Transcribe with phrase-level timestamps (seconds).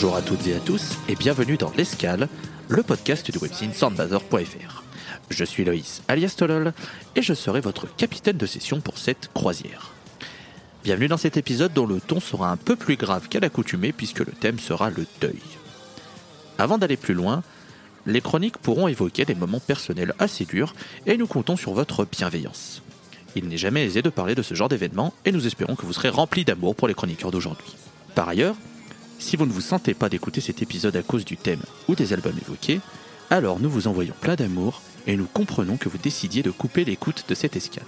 [0.00, 2.28] Bonjour à toutes et à tous et bienvenue dans L'Escale,
[2.68, 4.84] le podcast du webzine soundbather.fr.
[5.28, 6.72] Je suis Loïs alias Tolol
[7.16, 9.90] et je serai votre capitaine de session pour cette croisière.
[10.84, 14.20] Bienvenue dans cet épisode dont le ton sera un peu plus grave qu'à l'accoutumée puisque
[14.20, 15.42] le thème sera le deuil.
[16.58, 17.42] Avant d'aller plus loin,
[18.06, 20.76] les chroniques pourront évoquer des moments personnels assez durs
[21.06, 22.82] et nous comptons sur votre bienveillance.
[23.34, 25.92] Il n'est jamais aisé de parler de ce genre d'événement et nous espérons que vous
[25.92, 27.74] serez remplis d'amour pour les chroniqueurs d'aujourd'hui.
[28.14, 28.54] Par ailleurs,
[29.18, 32.12] si vous ne vous sentez pas d'écouter cet épisode à cause du thème ou des
[32.12, 32.80] albums évoqués,
[33.30, 37.24] alors nous vous envoyons plein d'amour et nous comprenons que vous décidiez de couper l'écoute
[37.28, 37.84] de cette escale.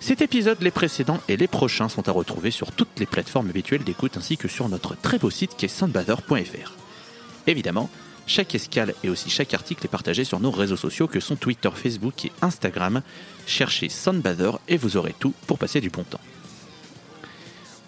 [0.00, 3.84] Cet épisode, les précédents et les prochains sont à retrouver sur toutes les plateformes habituelles
[3.84, 6.72] d'écoute ainsi que sur notre très beau site qui est soundbather.fr.
[7.46, 7.90] Évidemment,
[8.26, 11.70] chaque escale et aussi chaque article est partagé sur nos réseaux sociaux que sont Twitter,
[11.74, 13.02] Facebook et Instagram.
[13.46, 16.20] Cherchez Soundbather et vous aurez tout pour passer du bon temps.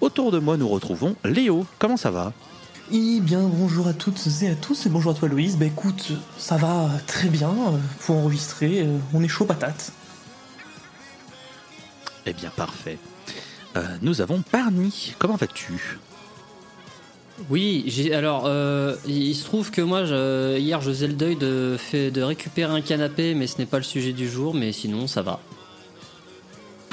[0.03, 1.65] Autour de moi, nous retrouvons Léo.
[1.79, 2.33] Comment ça va?
[2.93, 5.57] Eh bien, bonjour à toutes et à tous, et bonjour à toi Louise.
[5.57, 7.55] Bah écoute, ça va très bien,
[8.01, 9.93] faut enregistrer, euh, on est chaud patate.
[12.27, 12.99] Eh bien, parfait.
[13.77, 14.91] Euh, nous avons Barney.
[15.21, 15.99] Comment vas-tu?
[17.49, 21.37] Oui, j'ai alors euh, il se trouve que moi je- hier je faisais le deuil
[21.37, 21.79] de
[22.23, 25.39] récupérer un canapé, mais ce n'est pas le sujet du jour, mais sinon ça va.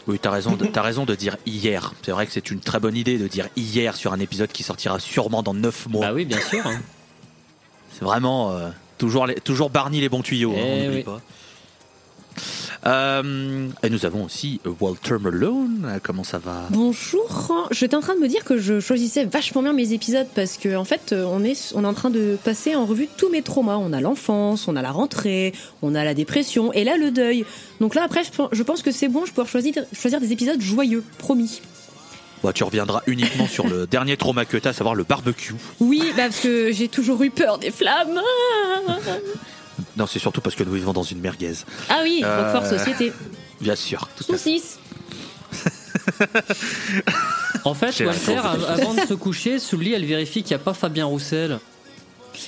[0.09, 1.93] Oui, t'as raison, de- t'as raison de dire hier.
[2.02, 4.63] C'est vrai que c'est une très bonne idée de dire hier sur un épisode qui
[4.63, 6.07] sortira sûrement dans 9 mois.
[6.07, 6.65] Bah oui, bien sûr.
[6.65, 6.81] hein.
[7.93, 11.03] C'est vraiment euh, toujours, les- toujours Barney les bons tuyaux, hein, Eh on oui.
[11.03, 11.21] pas.
[12.85, 15.99] Euh, et nous avons aussi Walter Malone.
[16.01, 16.67] Comment ça va?
[16.69, 20.57] Bonjour, j'étais en train de me dire que je choisissais vachement bien mes épisodes parce
[20.57, 23.29] que en fait euh, on est, on est en train de passer en revue tous
[23.29, 23.75] mes traumas.
[23.77, 27.45] On a l'enfance, on a la rentrée, on a la dépression et là le deuil.
[27.81, 30.31] Donc là après je pen- je pense que c'est bon, je peux choisir, choisir des
[30.31, 31.61] épisodes joyeux, promis.
[32.41, 35.53] Bon, Tu reviendras uniquement sur le dernier trauma que t'as, à savoir le barbecue.
[35.81, 38.21] Oui, bah parce que j'ai toujours eu peur des flammes.
[39.97, 41.53] Non, c'est surtout parce que nous vivons dans une merguez.
[41.89, 43.13] Ah oui, Euh, Roquefort Société.
[43.61, 44.07] Bien sûr.
[44.21, 44.79] Saucisse.
[47.63, 50.63] En fait, Walter, avant de se coucher, sous le lit, elle vérifie qu'il n'y a
[50.63, 51.59] pas Fabien Roussel.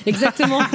[0.06, 0.62] Exactement.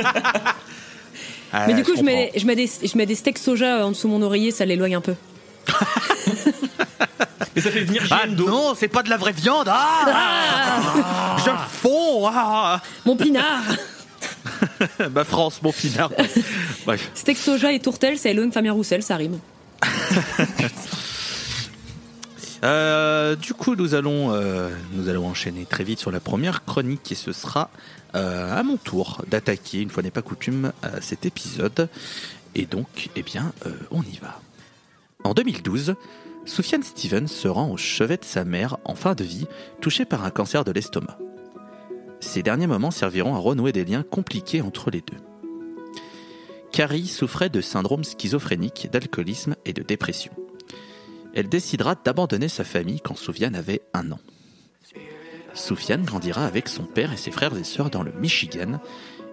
[1.53, 3.91] Ah, Mais du coup je, mets, je, mets des, je mets des steaks soja en
[3.93, 5.15] dessous de mon oreiller, ça l'éloigne un peu.
[7.55, 12.27] Et ça fait venir Ah non, c'est pas de la vraie viande ah Je fonds
[12.27, 13.63] ah Mon pinard
[15.13, 16.13] Ma France, mon pinard.
[16.85, 17.11] Bref.
[17.15, 19.39] Steak soja et tourtel, ça éloigne Fabien Roussel, ça rime.
[22.65, 27.13] Euh, du coup, nous allons, euh, nous allons enchaîner très vite sur la première chronique
[27.13, 27.71] et ce sera
[28.15, 31.89] euh, à mon tour d'attaquer, une fois n'est pas coutume, cet épisode.
[32.55, 33.53] Et donc, eh bien,
[33.91, 34.41] on y va.
[35.23, 35.95] En 2012,
[36.47, 39.47] Soufiane Stevens se rend au chevet de sa mère en fin de vie,
[39.81, 41.19] touchée par un cancer de l'estomac.
[42.21, 45.19] Ces derniers moments serviront à renouer des liens compliqués entre les deux.
[46.73, 50.33] Carrie souffrait de syndrome schizophrénique, d'alcoolisme et de dépression
[51.37, 54.19] elle décidera d'abandonner sa famille quand Soufiane avait un an.
[55.53, 58.81] Soufiane grandira avec son père et ses frères et sœurs dans le Michigan,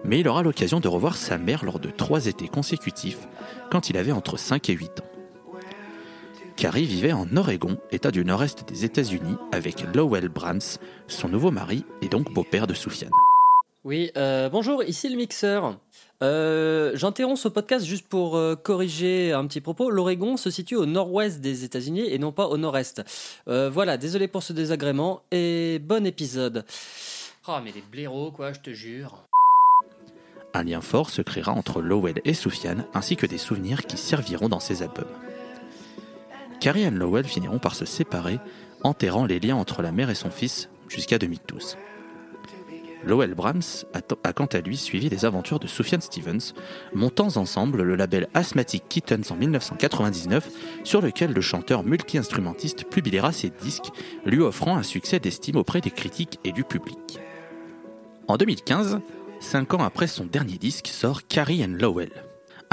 [0.04, 3.26] mais il aura l'occasion de revoir sa mère lors de trois étés consécutifs
[3.70, 5.13] quand il avait entre 5 et 8 ans.
[6.56, 10.60] Carrie vivait en Oregon, état du nord-est des États-Unis, avec Lowell Brams,
[11.08, 13.10] son nouveau mari et donc beau-père de Soufiane.
[13.82, 15.78] Oui, euh, bonjour, ici le mixeur.
[16.22, 19.90] Euh, J'interromps ce podcast juste pour euh, corriger un petit propos.
[19.90, 23.02] L'Oregon se situe au nord-ouest des États-Unis et non pas au nord-est.
[23.48, 26.64] Euh, voilà, désolé pour ce désagrément et bon épisode.
[27.48, 29.26] Oh, mais les blaireaux, quoi, je te jure.
[30.54, 34.48] Un lien fort se créera entre Lowell et Soufiane, ainsi que des souvenirs qui serviront
[34.48, 35.04] dans ses albums.
[36.60, 38.38] Carrie et Lowell finiront par se séparer,
[38.82, 41.76] enterrant les liens entre la mère et son fils jusqu'à 2012.
[43.06, 46.54] Lowell Brahms a, quant à lui suivi les aventures de Sufjan Stevens,
[46.94, 50.48] montant ensemble le label Asthmatic Kittens en 1999,
[50.84, 53.90] sur lequel le chanteur multi-instrumentiste publiera ses disques,
[54.24, 57.18] lui offrant un succès d'estime auprès des critiques et du public.
[58.26, 59.00] En 2015,
[59.40, 62.10] cinq ans après son dernier disque, sort Carrie and Lowell,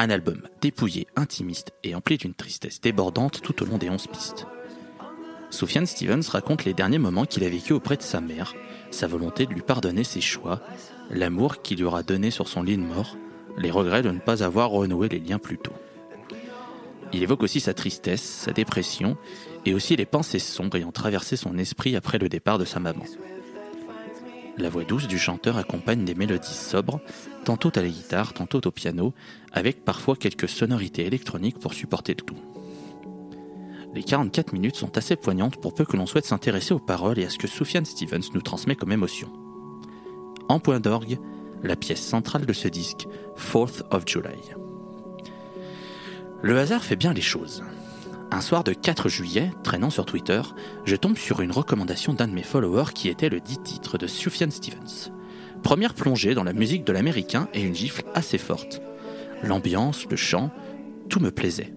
[0.01, 4.48] un album dépouillé, intimiste et empli d'une tristesse débordante tout au long des 11 pistes.
[5.51, 8.56] Sufjan Stevens raconte les derniers moments qu'il a vécu auprès de sa mère,
[8.89, 10.59] sa volonté de lui pardonner ses choix,
[11.12, 13.15] l'amour qu'il lui aura donné sur son lit de mort,
[13.59, 15.74] les regrets de ne pas avoir renoué les liens plus tôt.
[17.13, 19.18] Il évoque aussi sa tristesse, sa dépression
[19.65, 23.06] et aussi les pensées sombres ayant traversé son esprit après le départ de sa maman.
[24.57, 27.00] La voix douce du chanteur accompagne des mélodies sobres,
[27.45, 29.13] tantôt à la guitare, tantôt au piano,
[29.51, 32.38] avec parfois quelques sonorités électroniques pour supporter le tout.
[33.94, 37.25] Les 44 minutes sont assez poignantes pour peu que l'on souhaite s'intéresser aux paroles et
[37.25, 39.30] à ce que Sufjan Stevens nous transmet comme émotion.
[40.48, 41.18] En point d'orgue,
[41.63, 43.07] la pièce centrale de ce disque,
[43.38, 44.39] 4th of July.
[46.42, 47.63] Le hasard fait bien les choses.
[48.33, 50.42] Un soir de 4 juillet, traînant sur Twitter,
[50.86, 54.07] je tombe sur une recommandation d'un de mes followers qui était le dit titre de
[54.07, 55.12] Sufjan Stevens.
[55.63, 58.81] Première plongée dans la musique de l'américain et une gifle assez forte.
[59.44, 60.50] L'ambiance, le chant,
[61.10, 61.74] tout me plaisait.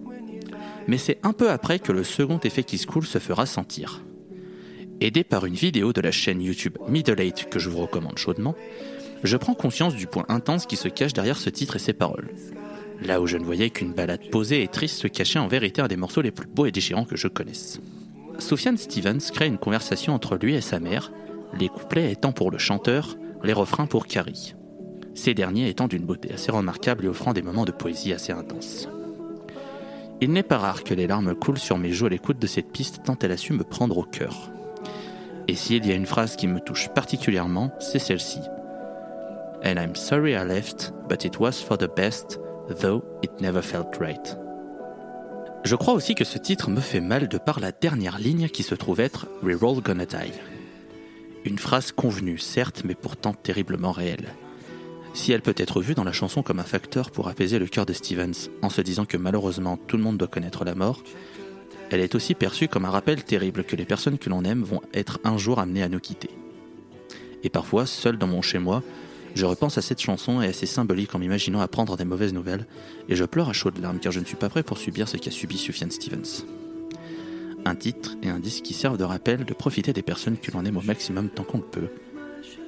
[0.87, 4.01] Mais c'est un peu après que le second effet qui se coule se fera sentir.
[5.01, 8.55] Aidé par une vidéo de la chaîne YouTube Middle Eight que je vous recommande chaudement,
[9.23, 12.29] je prends conscience du point intense qui se cache derrière ce titre et ses paroles.
[13.01, 15.87] Là où je ne voyais qu'une balade posée et triste se cachait en vérité un
[15.87, 17.79] des morceaux les plus beaux et déchirants que je connaisse.
[18.39, 21.11] Sufjan Stevens crée une conversation entre lui et sa mère,
[21.57, 24.55] les couplets étant pour le chanteur, les refrains pour Carrie.
[25.13, 28.89] Ces derniers étant d'une beauté assez remarquable et offrant des moments de poésie assez intenses.
[30.21, 32.71] Il n'est pas rare que les larmes coulent sur mes joues à l'écoute de cette
[32.71, 34.51] piste tant elle a su me prendre au cœur.
[35.47, 38.39] Et s'il y a une phrase qui me touche particulièrement, c'est celle-ci.
[39.63, 42.39] And I'm sorry I left, but it was for the best,
[42.69, 44.37] though it never felt right.
[45.63, 48.61] Je crois aussi que ce titre me fait mal de par la dernière ligne qui
[48.61, 50.33] se trouve être We're all gonna die.
[51.43, 54.33] Une phrase convenue, certes, mais pourtant terriblement réelle.
[55.13, 57.85] Si elle peut être vue dans la chanson comme un facteur pour apaiser le cœur
[57.85, 61.01] de Stevens, en se disant que malheureusement tout le monde doit connaître la mort,
[61.89, 64.81] elle est aussi perçue comme un rappel terrible que les personnes que l'on aime vont
[64.93, 66.31] être un jour amenées à nous quitter.
[67.43, 68.83] Et parfois, seul dans mon chez-moi,
[69.35, 72.65] je repense à cette chanson et à ses symboliques en m'imaginant apprendre des mauvaises nouvelles,
[73.09, 75.17] et je pleure à chaudes larmes car je ne suis pas prêt pour subir ce
[75.17, 76.45] qu'a subi Sufjan Stevens.
[77.65, 80.63] Un titre et un disque qui servent de rappel de profiter des personnes que l'on
[80.65, 81.89] aime au maximum tant qu'on le peut,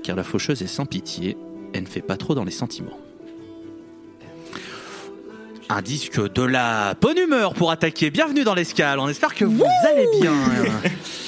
[0.03, 1.37] car la faucheuse est sans pitié,
[1.73, 2.99] elle ne fait pas trop dans les sentiments.
[5.69, 8.09] Un disque de la bonne humeur pour attaquer.
[8.09, 8.99] Bienvenue dans l'escale.
[8.99, 10.33] On espère que vous allez bien.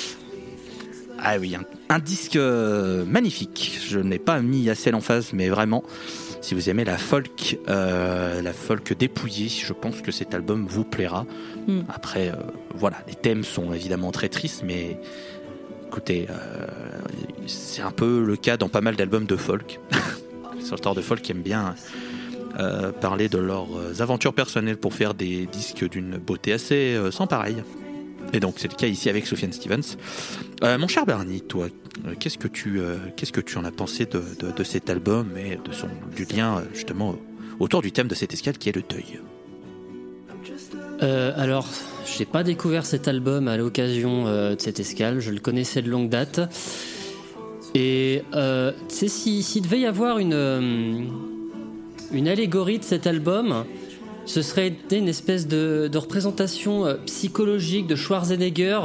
[1.23, 1.63] Ah oui, un,
[1.93, 3.79] un disque euh, magnifique.
[3.87, 5.83] Je n'ai pas mis assez l'emphase, mais vraiment,
[6.41, 10.83] si vous aimez la folk, euh, la folk dépouillée, je pense que cet album vous
[10.83, 11.25] plaira.
[11.67, 11.81] Mm.
[11.89, 12.35] Après, euh,
[12.75, 14.99] voilà, les thèmes sont évidemment très tristes, mais
[15.87, 16.27] écoutez,
[17.47, 19.79] c'est un peu le cas dans pas mal d'albums de folk.
[20.59, 21.73] Les auteurs de folk qui aiment bien
[23.01, 27.63] parler de leurs aventures personnelles pour faire des disques d'une beauté assez sans pareil.
[28.33, 29.97] Et donc c'est le cas ici avec Sufjan Stevens.
[30.63, 31.67] Euh, mon cher Bernie, toi,
[32.05, 34.21] euh, qu'est-ce que tu euh, qu'est-ce que tu en as pensé de,
[34.55, 37.15] de- cet album et de son du lien justement
[37.59, 39.19] autour du thème de cette escale qui est le deuil?
[41.01, 41.65] Alors,
[42.17, 46.09] j'ai pas découvert cet album à l'occasion de cette escale, je le connaissais de longue
[46.09, 46.41] date.
[47.73, 48.21] Et
[48.89, 51.07] sais, si- s'il devait y avoir une,
[52.11, 53.63] une allégorie de cet album,
[54.29, 58.79] ce serait une espèce de, de représentation euh, psychologique de Schwarzenegger,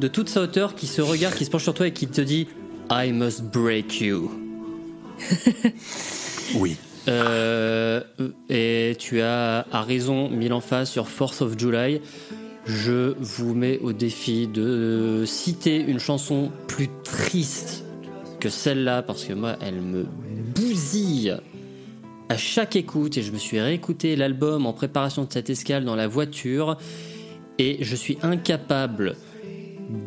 [0.00, 2.20] de toute sa hauteur, qui se regarde, qui se penche sur toi et qui te
[2.20, 2.48] dit
[2.90, 4.32] I must break you.
[6.56, 6.76] Oui.
[7.06, 8.00] Euh,
[8.48, 12.00] et tu as à raison mis l'emphase sur Force of July.
[12.66, 17.84] Je vous mets au défi de citer une chanson plus triste
[18.40, 20.04] que celle-là parce que moi elle me
[20.56, 21.38] bousille
[22.30, 25.96] à chaque écoute et je me suis réécouté l'album en préparation de cette escale dans
[25.96, 26.78] la voiture
[27.58, 29.16] et je suis incapable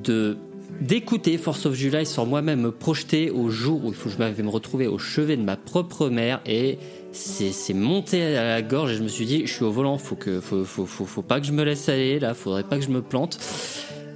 [0.05, 0.37] de
[0.79, 4.17] d'écouter Force of July sans moi-même me projeter au jour où il faut que je
[4.17, 6.79] vais me retrouver au chevet de ma propre mère et
[7.11, 10.15] c'est monté à la gorge et je me suis dit je suis au volant faut
[10.15, 12.85] que faut, faut, faut, faut pas que je me laisse aller là faudrait pas que
[12.85, 13.37] je me plante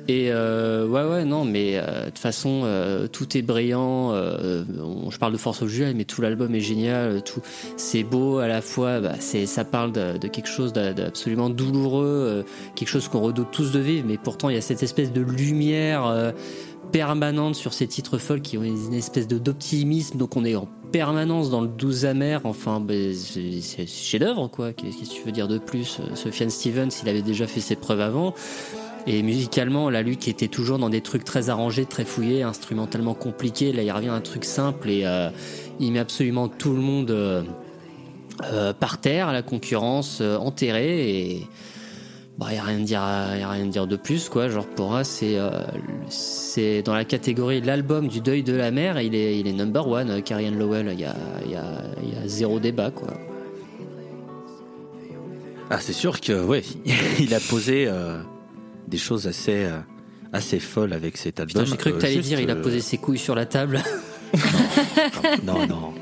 [0.07, 5.17] et euh, ouais ouais non mais euh, de toute façon euh, tout est brillant je
[5.17, 7.41] parle de Force July mais tout l'album est génial tout
[7.75, 12.45] c'est beau à la fois bah, c'est ça parle de, quelque chose d'a- d'absolument douloureux
[12.75, 15.21] quelque chose qu'on redoute tous de vivre mais pourtant il y a cette espèce de
[15.21, 16.33] lumière
[16.91, 21.49] permanente sur ces titres folk qui ont une espèce d'optimisme donc on est en permanence
[21.49, 24.71] dans le doux amer enfin ben, c'est c'est chef d'œuvre quoi.
[24.71, 27.99] Qu'est-ce que tu veux dire de plus Sufjan Stevens il avait déjà fait ses preuves
[27.99, 28.33] avant
[29.07, 33.71] et musicalement, lui qui était toujours dans des trucs très arrangés, très fouillés, instrumentalement compliqués,
[33.71, 35.29] là, il revient à un truc simple et euh,
[35.79, 37.41] il met absolument tout le monde euh,
[38.51, 41.09] euh, par terre, la concurrence enterrée.
[41.09, 41.47] Et
[42.37, 44.49] Bah, y a rien de dire, a rien de dire de plus, quoi.
[44.49, 45.37] Genre, pour moi, c'est,
[46.83, 50.21] dans la catégorie l'album du deuil de la mère, il est, il est number one,
[50.21, 50.89] Carrie Lowell.
[50.91, 53.13] Il y a, il y a, zéro débat, quoi.
[55.69, 56.63] Ah, c'est sûr que, ouais,
[57.19, 57.87] il a posé
[58.87, 59.79] des choses assez, euh,
[60.33, 61.65] assez folles avec cet album.
[61.65, 63.45] J'ai cru que Euh, t'allais juste, dire, il a euh, posé ses couilles sur la
[63.45, 63.81] table.
[65.43, 65.93] Non, non.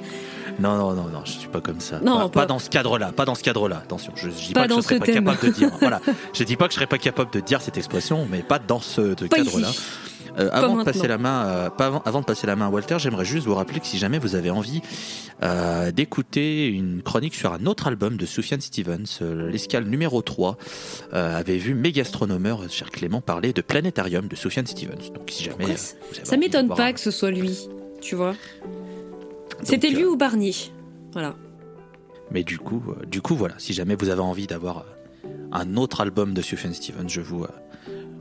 [0.58, 2.00] Non, non, non, non, je suis pas comme ça.
[2.00, 3.78] Non, pas, pas- pas dans ce cadre-là, pas dans ce cadre-là.
[3.84, 5.70] Attention, je, je dis Pas pas, que je serais pas capable de dire.
[5.82, 6.00] Voilà,
[6.34, 8.80] je dis pas que je serais pas capable de dire cette expression, mais pas dans
[8.80, 9.70] ce cadre-là.
[10.38, 12.70] Euh, avant de passer la main, euh, pas avant, avant de passer la main à
[12.70, 14.82] Walter, j'aimerais juste vous rappeler que si jamais vous avez envie
[15.44, 20.58] euh, d'écouter une chronique sur un autre album de Sufjan Stevens, l'escale numéro 3,
[21.14, 21.74] euh, avait vu
[22.64, 25.12] euh, cher Clément, parler de Planétarium de Sufjan Stevens.
[25.14, 27.32] Donc si jamais Pourquoi ça- vous avez Ça envie m'étonne pas un- que ce soit
[27.32, 27.70] lui,
[28.02, 28.36] tu vois.
[29.64, 30.54] C'était lui ou Barney
[31.14, 31.36] Voilà.
[32.32, 34.86] Mais du coup, du coup, voilà, si jamais vous avez envie d'avoir
[35.52, 37.46] un autre album de Sufjan Stevens, je vous,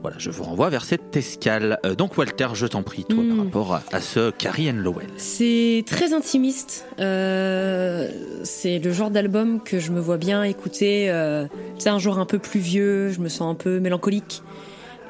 [0.04, 1.78] voilà, je vous renvoie vers cette escale.
[1.87, 3.28] Euh, donc Walter, je t'en prie, toi, Mm.
[3.28, 5.08] par rapport à, à ce Carrie Ann Lowell.
[5.16, 6.84] C'est très intimiste.
[7.00, 8.11] Euh,
[8.42, 11.08] c'est le genre d'album que je me vois bien écouter.
[11.08, 11.46] Euh,
[11.78, 14.42] c'est un jour un peu plus vieux, je me sens un peu mélancolique.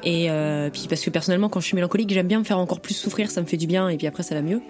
[0.05, 2.79] Et euh, puis parce que personnellement, quand je suis mélancolique, j'aime bien me faire encore
[2.79, 4.61] plus souffrir, ça me fait du bien, et puis après ça va mieux.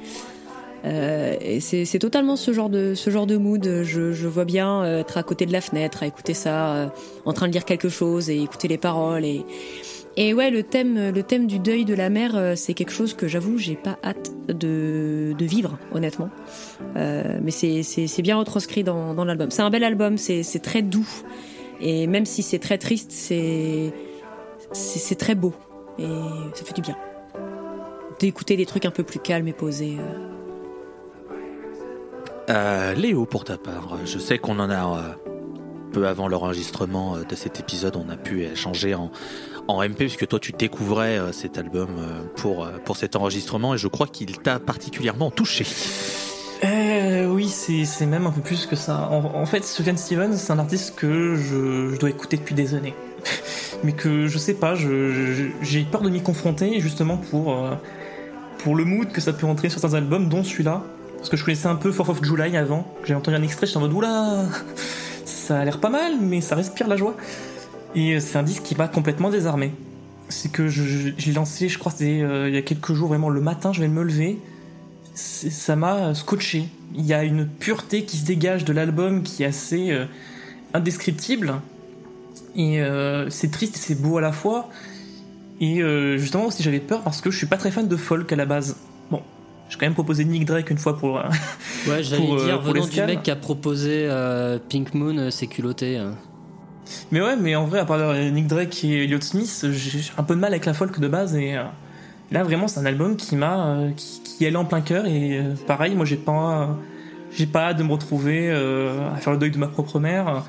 [0.86, 3.82] Euh, et c'est totalement ce genre de ce genre de mood.
[3.84, 6.88] Je, je vois bien être à côté de la fenêtre, à écouter ça, euh,
[7.26, 9.26] en train de lire quelque chose et écouter les paroles.
[9.26, 9.46] Et,
[10.18, 13.14] et ouais, le thème le thème du deuil de la mère, euh, c'est quelque chose
[13.14, 16.30] que j'avoue, j'ai pas hâte de, vivre, honnêtement.
[16.96, 19.52] Euh, mais c'est bien retranscrit dans, l'album.
[19.52, 21.08] C'est un bel album, c'est très doux.
[21.82, 23.92] Et même si c'est très triste, c'est
[25.18, 25.54] très beau
[26.00, 26.08] et
[26.54, 26.98] ça fait du bien
[28.20, 29.98] d'écouter des trucs un peu plus calmes et posés.
[32.50, 32.94] euh.
[32.94, 35.18] Léo, pour ta part, je sais qu'on en a
[35.92, 39.12] peu avant l'enregistrement de cet épisode, on a pu échanger en,
[39.68, 43.74] en MP puisque toi tu découvrais euh, cet album euh, pour euh, pour cet enregistrement
[43.74, 45.66] et je crois qu'il t'a particulièrement touché.
[47.28, 49.10] Oui, c'est même un peu plus que ça.
[49.12, 52.96] En, fait, Sufjan Stevens, c'est un artiste que je, dois écouter depuis des années.
[53.84, 57.60] Mais que je sais pas, j'ai peur de m'y confronter justement pour,
[58.60, 60.82] pour le mood que ça peut entrer sur certains albums, dont celui-là.
[61.18, 63.78] Parce que je connaissais un peu Fourth of July avant, j'ai entendu un extrait, j'étais
[63.78, 64.46] en mode oula,
[65.26, 67.16] ça a l'air pas mal, mais ça respire la joie.
[67.96, 69.72] Et c'est un disque qui m'a complètement désarmé.
[70.30, 73.08] C'est que je, je- je l'ai lancé, je crois, euh, il y a quelques jours,
[73.10, 74.38] vraiment le matin, je vais me lever
[75.18, 76.66] ça m'a scotché.
[76.94, 80.04] Il y a une pureté qui se dégage de l'album qui est assez euh,
[80.74, 81.54] indescriptible.
[82.58, 84.70] Et euh, c'est triste et c'est beau à la fois.
[85.62, 88.30] Et euh, justement aussi j'avais peur parce que je suis pas très fan de folk
[88.34, 88.76] à la base.
[89.10, 89.22] Bon,
[89.70, 91.18] j'ai quand même proposé Nick Drake une fois pour...
[91.18, 91.24] euh,
[91.88, 95.30] Ouais, j'allais euh, dire, pour venant du mec qui a proposé euh, Pink Moon, euh,
[95.30, 95.96] c'est culotté.
[95.98, 96.12] hein.
[97.12, 100.36] Mais ouais, mais en vrai, à part Nick Drake et Elliott Smith, j'ai un peu
[100.36, 101.64] de mal avec la folk de base et euh,
[102.32, 105.54] là vraiment c'est un album qui m'a euh, qui, allait en plein cœur et euh,
[105.68, 106.78] pareil, moi j'ai pas
[107.32, 110.46] j'ai pas hâte de me retrouver à faire le deuil de ma propre mère.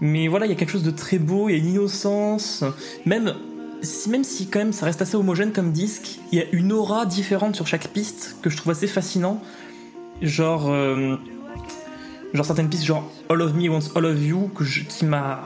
[0.00, 2.64] Mais voilà, il y a quelque chose de très beau, il y a une innocence,
[3.04, 3.34] même
[3.82, 6.72] si même si quand même ça reste assez homogène comme disque, il y a une
[6.72, 9.42] aura différente sur chaque piste que je trouve assez fascinant.
[10.22, 10.74] Genre
[12.32, 15.42] genre certaines pistes genre All of Me Wants All of You que qui m'a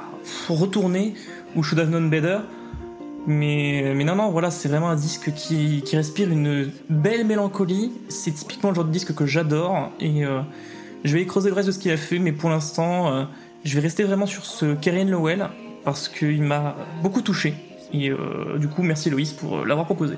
[0.48, 1.14] retourné
[1.56, 2.38] ou Should Have Known Better
[3.28, 7.92] mais, mais non non voilà c'est vraiment un disque qui, qui respire une belle mélancolie.
[8.08, 9.92] C'est typiquement le genre de disque que j'adore.
[10.00, 10.40] Et euh,
[11.04, 13.24] je vais creuser le reste de ce qu'il a fait mais pour l'instant euh,
[13.64, 15.48] je vais rester vraiment sur ce Karen Lowell
[15.84, 17.54] parce qu'il m'a beaucoup touché.
[17.92, 20.16] Et euh, du coup merci Loïs pour l'avoir proposé.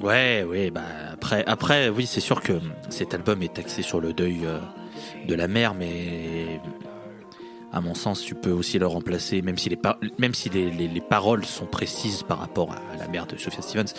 [0.00, 0.80] Ouais, ouais, bah
[1.12, 2.54] après, après, oui, c'est sûr que
[2.88, 4.46] cet album est axé sur le deuil
[5.28, 6.58] de la mère, mais
[7.72, 12.38] à mon sens, tu peux aussi le remplacer, même si les, paroles sont précises par
[12.38, 13.94] rapport à la mère de Sophia Stevens,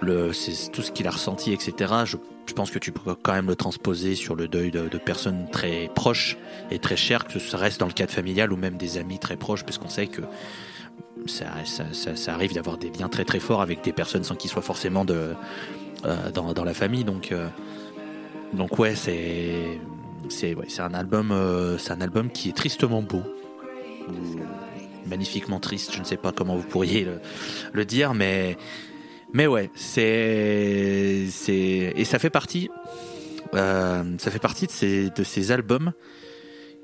[0.00, 1.94] tout ce qu'il a ressenti, etc.
[2.04, 2.16] Je,
[2.54, 6.38] pense que tu peux quand même le transposer sur le deuil de, personnes très proches
[6.70, 9.36] et très chères, que ce reste dans le cadre familial ou même des amis très
[9.36, 10.22] proches, puisqu'on sait que
[11.26, 15.04] ça, arrive d'avoir des liens très très forts avec des personnes sans qu'ils soient forcément
[15.10, 15.34] euh,
[16.32, 17.04] dans, dans la famille.
[17.04, 17.48] Donc, euh,
[18.54, 19.78] donc ouais, c'est
[20.28, 23.22] c'est un album, euh, un album qui est tristement beau,
[25.06, 25.92] magnifiquement triste.
[25.94, 27.06] Je ne sais pas comment vous pourriez
[27.72, 28.56] le, dire, mais
[29.32, 31.28] mais ouais, c'est
[31.96, 32.70] et ça fait partie,
[33.54, 35.92] euh, ça fait partie de ces de ces albums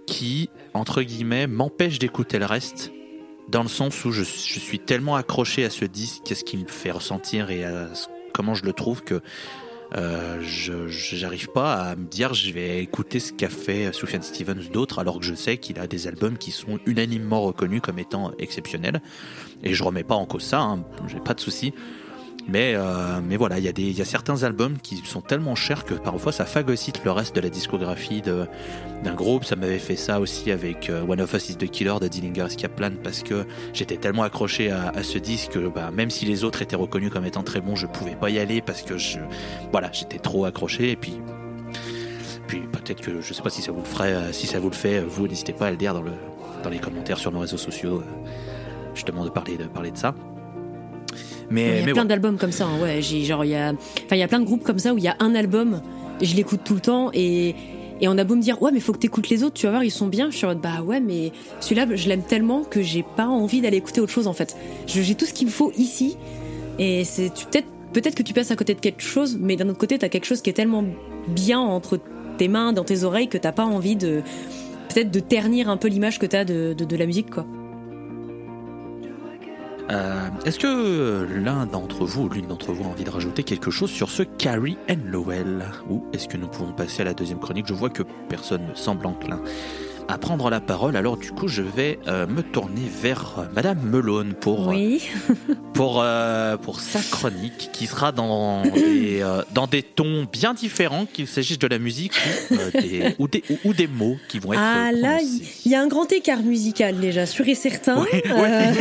[0.06, 2.92] qui entre guillemets m'empêchent d'écouter le reste
[3.48, 6.68] dans le sens où je, suis tellement accroché à ce disque, à ce qu'il me
[6.68, 7.88] fait ressentir et à
[8.32, 9.20] comment je le trouve que
[9.94, 14.70] Euh, je j'arrive pas à me dire je vais écouter ce qu'a fait Sufjan Stevens
[14.72, 18.32] d'autres alors que je sais qu'il a des albums qui sont unanimement reconnus comme étant
[18.38, 19.02] exceptionnels.
[19.62, 21.74] Et je remets pas en cause ça hein, j'ai pas de souci
[22.48, 25.84] mais euh, mais voilà il y a y a certains albums qui sont tellement chers
[25.84, 29.44] que parfois ça phagocyte le reste de la discographie d'un groupe.
[29.44, 32.54] Ça m'avait fait ça aussi avec euh, One of Us is the Killer de Dillinger
[32.56, 36.62] Kaplan parce que j'étais tellement accroché à, ce disque que bah, même si les autres
[36.62, 39.18] étaient reconnus comme étant très bons je pouvais pas y aller parce que je
[39.70, 40.90] voilà j'étais trop accroché.
[40.90, 41.14] Et puis
[42.48, 44.70] puis peut-être que je sais pas si ça vous le ferait euh, si ça vous
[44.70, 46.12] le fait vous n'hésitez pas à le dire dans le
[46.62, 48.02] dans les commentaires sur nos réseaux sociaux
[48.94, 50.14] justement de parler de parler de ça
[51.52, 52.66] mais, Il y a mais plein d'albums comme ça.
[52.66, 54.78] hein, ouais, j'ai genre il y a, enfin il y a plein de groupes comme
[54.78, 55.80] ça où il y a un album,
[56.20, 57.54] et je l'écoute tout le temps et
[58.00, 59.72] et on a beau me dire ouais mais faut que t'écoutes les autres, tu vas
[59.72, 60.30] voir ils sont bien.
[60.30, 61.30] Je suis en mode bah ouais mais
[61.60, 64.56] celui-là je l'aime tellement que j'ai pas envie d'aller écouter autre chose en fait.
[64.86, 66.16] J'ai tout ce qu'il me faut ici
[66.80, 69.78] et c'est peut-être peut-être que tu passes à côté de quelque chose, mais d'un autre
[69.78, 70.84] côté t'as quelque chose qui est tellement
[71.28, 72.00] bien entre
[72.38, 74.22] tes mains, dans tes oreilles que t'as pas envie de
[74.88, 77.46] peut-être de ternir un peu l'image que t'as de, de de la musique quoi.
[79.90, 83.70] Euh, Est-ce que l'un d'entre vous ou l'une d'entre vous a envie de rajouter quelque
[83.70, 85.64] chose sur ce Carrie and Lowell?
[85.90, 87.66] Ou est-ce que nous pouvons passer à la deuxième chronique?
[87.66, 89.40] Je vois que personne ne semble enclin
[90.12, 93.78] à prendre la parole, alors du coup je vais euh, me tourner vers euh, Madame
[93.82, 95.02] Melone pour, Oui.
[95.72, 101.06] pour, euh, pour sa chronique qui sera dans des, euh, dans des tons bien différents,
[101.06, 102.12] qu'il s'agisse de la musique
[102.50, 105.70] ou, euh, des, ou, des, ou, ou des mots qui vont être Ah là, il
[105.72, 108.04] y a un grand écart musical déjà, sûr et certain.
[108.30, 108.72] Euh,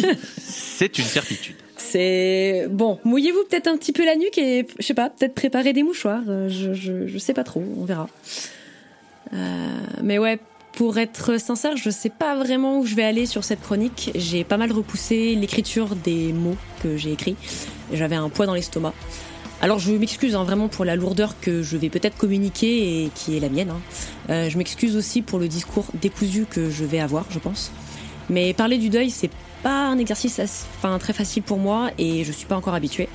[0.38, 1.56] C'est une certitude.
[1.76, 5.74] c'est bon, mouillez-vous peut-être un petit peu la nuque et je sais pas, peut-être préparer
[5.74, 6.22] des mouchoirs.
[6.28, 8.08] euh, Je, je, je sais pas trop, on verra.
[9.34, 9.68] Euh,
[10.02, 10.38] mais ouais,
[10.72, 14.10] pour être sincère, je sais pas vraiment où je vais aller sur cette chronique.
[14.14, 17.36] J'ai pas mal repoussé l'écriture des mots que j'ai écrits.
[17.92, 18.94] J'avais un poids dans l'estomac.
[19.62, 23.36] Alors je m'excuse hein, vraiment pour la lourdeur que je vais peut-être communiquer et qui
[23.36, 23.70] est la mienne.
[23.70, 23.80] hein.
[24.30, 27.70] Euh, je m'excuse aussi pour le discours décousu que je vais avoir, je pense.
[28.30, 29.30] Mais parler du deuil, c'est
[29.62, 30.40] pas un exercice
[30.98, 33.08] très facile pour moi et je suis pas encore habituée.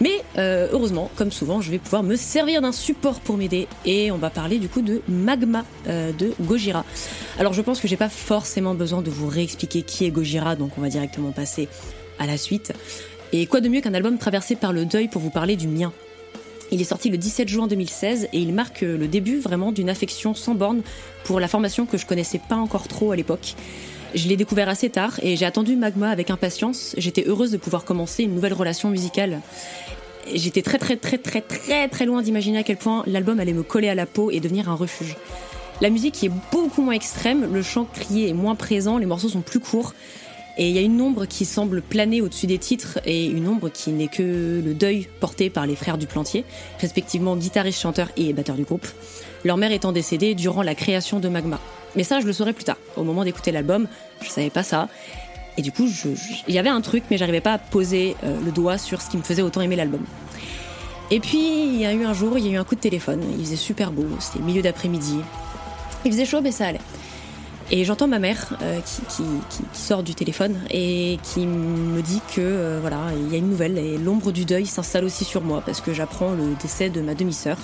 [0.00, 4.10] Mais euh, heureusement, comme souvent, je vais pouvoir me servir d'un support pour m'aider et
[4.10, 6.84] on va parler du coup de Magma euh, de Gojira.
[7.38, 10.72] Alors je pense que j'ai pas forcément besoin de vous réexpliquer qui est Gojira, donc
[10.78, 11.68] on va directement passer
[12.18, 12.72] à la suite.
[13.32, 15.92] Et quoi de mieux qu'un album traversé par le deuil pour vous parler du mien?
[16.72, 20.34] Il est sorti le 17 juin 2016 et il marque le début vraiment d'une affection
[20.34, 20.82] sans borne
[21.24, 23.54] pour la formation que je connaissais pas encore trop à l'époque.
[24.14, 26.94] Je l'ai découvert assez tard et j'ai attendu Magma avec impatience.
[26.98, 29.40] J'étais heureuse de pouvoir commencer une nouvelle relation musicale.
[30.34, 33.62] J'étais très très très très très très loin d'imaginer à quel point l'album allait me
[33.62, 35.16] coller à la peau et devenir un refuge.
[35.80, 39.40] La musique est beaucoup moins extrême, le chant crié est moins présent, les morceaux sont
[39.40, 39.94] plus courts.
[40.58, 43.70] Et il y a une ombre qui semble planer au-dessus des titres et une ombre
[43.70, 46.44] qui n'est que le deuil porté par les frères du Plantier,
[46.78, 48.86] respectivement guitariste, chanteur et batteur du groupe.
[49.44, 51.58] Leur mère étant décédée durant la création de Magma.
[51.96, 52.76] Mais ça, je le saurai plus tard.
[52.96, 53.88] Au moment d'écouter l'album,
[54.22, 54.88] je savais pas ça.
[55.56, 55.88] Et du coup,
[56.48, 59.10] il y avait un truc, mais j'arrivais pas à poser euh, le doigt sur ce
[59.10, 60.02] qui me faisait autant aimer l'album.
[61.10, 62.80] Et puis, il y a eu un jour, il y a eu un coup de
[62.80, 63.22] téléphone.
[63.36, 65.16] Il faisait super beau, c'était milieu d'après-midi.
[66.04, 66.80] Il faisait chaud, mais ça allait.
[67.72, 69.22] Et j'entends ma mère euh, qui,
[69.72, 73.78] sort du téléphone et qui me dit que euh, voilà, il y a une nouvelle
[73.78, 77.14] et l'ombre du deuil s'installe aussi sur moi parce que j'apprends le décès de ma
[77.14, 77.58] demi-sœur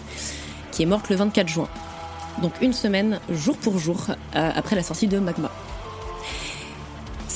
[0.70, 1.68] qui est morte le 24 juin.
[2.40, 5.50] Donc une semaine, jour pour jour, euh, après la sortie de Magma.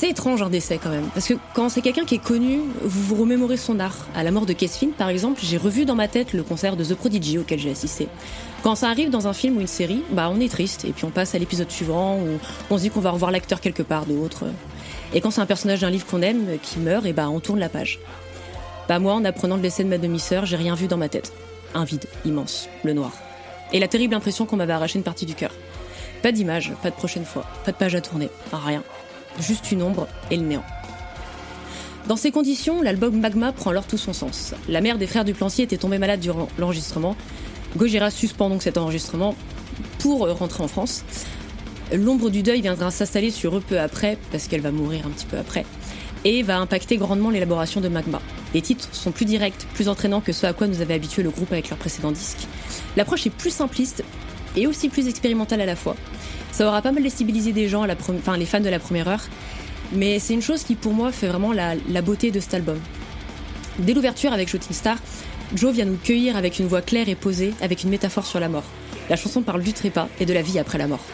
[0.00, 3.02] C'est étrange un décès quand même, parce que quand c'est quelqu'un qui est connu, vous
[3.02, 4.06] vous remémorez son art.
[4.14, 6.82] À la mort de Kesfin, par exemple, j'ai revu dans ma tête le concert de
[6.82, 8.08] The Prodigy auquel j'ai assisté.
[8.62, 11.04] Quand ça arrive dans un film ou une série, bah on est triste, et puis
[11.04, 12.38] on passe à l'épisode suivant, où
[12.70, 14.46] on se dit qu'on va revoir l'acteur quelque part d'autre.
[15.12, 17.58] Et quand c'est un personnage d'un livre qu'on aime qui meurt, et bah on tourne
[17.58, 17.98] la page.
[18.88, 21.34] Bah moi, en apprenant le décès de ma demi-sœur, j'ai rien vu dans ma tête.
[21.74, 23.12] Un vide immense, le noir.
[23.74, 25.50] Et la terrible impression qu'on m'avait arraché une partie du cœur.
[26.22, 28.82] Pas d'image, pas de prochaine fois, pas de page à tourner, rien.
[29.38, 30.64] Juste une ombre et le néant.
[32.08, 34.54] Dans ces conditions, l'album Magma prend alors tout son sens.
[34.68, 37.14] La mère des frères du Plancier était tombée malade durant l'enregistrement.
[37.76, 39.36] Gojira suspend donc cet enregistrement
[39.98, 41.04] pour rentrer en France.
[41.92, 45.26] L'ombre du deuil viendra s'installer sur eux peu après, parce qu'elle va mourir un petit
[45.26, 45.64] peu après,
[46.24, 48.20] et va impacter grandement l'élaboration de Magma.
[48.54, 51.30] Les titres sont plus directs, plus entraînants que ce à quoi nous avait habitué le
[51.30, 52.46] groupe avec leur précédent disque.
[52.96, 54.04] L'approche est plus simpliste
[54.56, 55.96] et aussi plus expérimentale à la fois.
[56.52, 59.22] Ça aura pas mal déstabilisé des gens, enfin les fans de la première heure,
[59.92, 62.78] mais c'est une chose qui pour moi fait vraiment la, beauté de cet album.
[63.78, 64.98] Dès l'ouverture avec Shooting Star,
[65.54, 68.48] Joe vient nous cueillir avec une voix claire et posée, avec une métaphore sur la
[68.48, 68.64] mort.
[69.08, 71.04] La chanson parle du trépas et de la vie après la mort.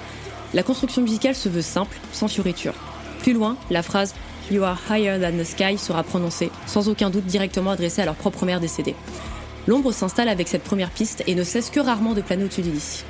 [0.53, 2.75] La construction musicale se veut simple, sans fioriture.
[3.21, 4.15] Plus loin, la phrase
[4.51, 8.15] You are higher than the sky sera prononcée, sans aucun doute directement adressée à leur
[8.15, 8.95] propre mère décédée.
[9.67, 13.03] L'ombre s'installe avec cette première piste et ne cesse que rarement de planer au-dessus d'Ellie.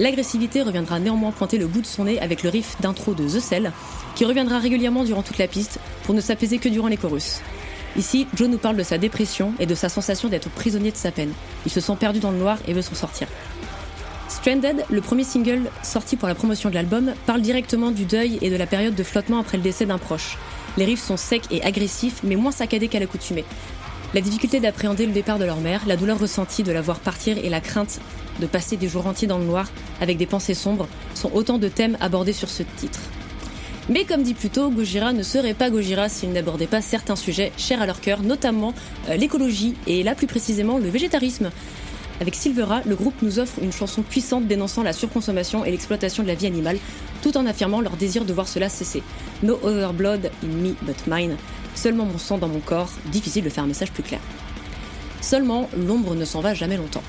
[0.00, 3.40] L'agressivité reviendra néanmoins pointer le bout de son nez avec le riff d'intro de The
[3.40, 3.72] Cell,
[4.16, 7.40] qui reviendra régulièrement durant toute la piste pour ne s'apaiser que durant les chorus.
[7.96, 11.12] Ici, Joe nous parle de sa dépression et de sa sensation d'être prisonnier de sa
[11.12, 11.32] peine.
[11.64, 13.28] Il se sent perdu dans le noir et veut s'en sortir.
[14.28, 18.50] Stranded, le premier single sorti pour la promotion de l'album, parle directement du deuil et
[18.50, 20.38] de la période de flottement après le décès d'un proche.
[20.76, 23.44] Les riffs sont secs et agressifs, mais moins saccadés qu'à l'accoutumée.
[24.12, 27.38] La difficulté d'appréhender le départ de leur mère, la douleur ressentie de la voir partir
[27.38, 28.00] et la crainte
[28.40, 29.70] de passer des jours entiers dans le noir
[30.00, 33.00] avec des pensées sombres sont autant de thèmes abordés sur ce titre.
[33.88, 37.52] Mais comme dit plus tôt, Gojira ne serait pas Gojira s'il n'abordait pas certains sujets
[37.58, 38.72] chers à leur cœur, notamment
[39.08, 41.50] euh, l'écologie et là plus précisément le végétarisme.
[42.20, 46.28] Avec Silvera, le groupe nous offre une chanson puissante dénonçant la surconsommation et l'exploitation de
[46.28, 46.78] la vie animale,
[47.22, 49.02] tout en affirmant leur désir de voir cela cesser.
[49.42, 51.36] No other blood in me but mine.
[51.74, 54.20] Seulement mon sang dans mon corps, difficile de faire un message plus clair.
[55.20, 57.02] Seulement, l'ombre ne s'en va jamais longtemps.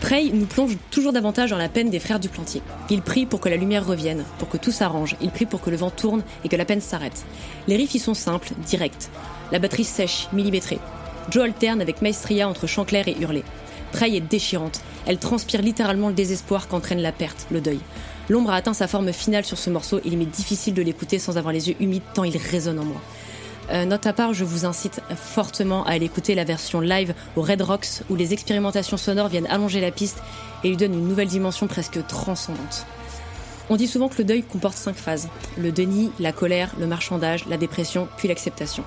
[0.00, 2.62] Prey nous plonge toujours davantage dans la peine des frères du plantier.
[2.88, 5.68] Il prie pour que la lumière revienne, pour que tout s'arrange, il prie pour que
[5.68, 7.24] le vent tourne et que la peine s'arrête.
[7.68, 9.10] Les riffs y sont simples, directs.
[9.52, 10.78] La batterie sèche, millimétrée.
[11.30, 13.44] Joe alterne avec maestria entre chant clair et hurlé.
[13.92, 14.80] Prey est déchirante.
[15.06, 17.80] Elle transpire littéralement le désespoir qu'entraîne la perte, le deuil.
[18.30, 21.18] L'ombre a atteint sa forme finale sur ce morceau et il m'est difficile de l'écouter
[21.18, 23.02] sans avoir les yeux humides tant il résonne en moi.
[23.72, 27.42] Euh, note à part, je vous incite fortement à aller écouter la version live au
[27.42, 30.18] Red Rocks où les expérimentations sonores viennent allonger la piste
[30.64, 32.86] et lui donnent une nouvelle dimension presque transcendante.
[33.68, 37.46] On dit souvent que le deuil comporte cinq phases le déni, la colère, le marchandage,
[37.46, 38.82] la dépression, puis l'acceptation.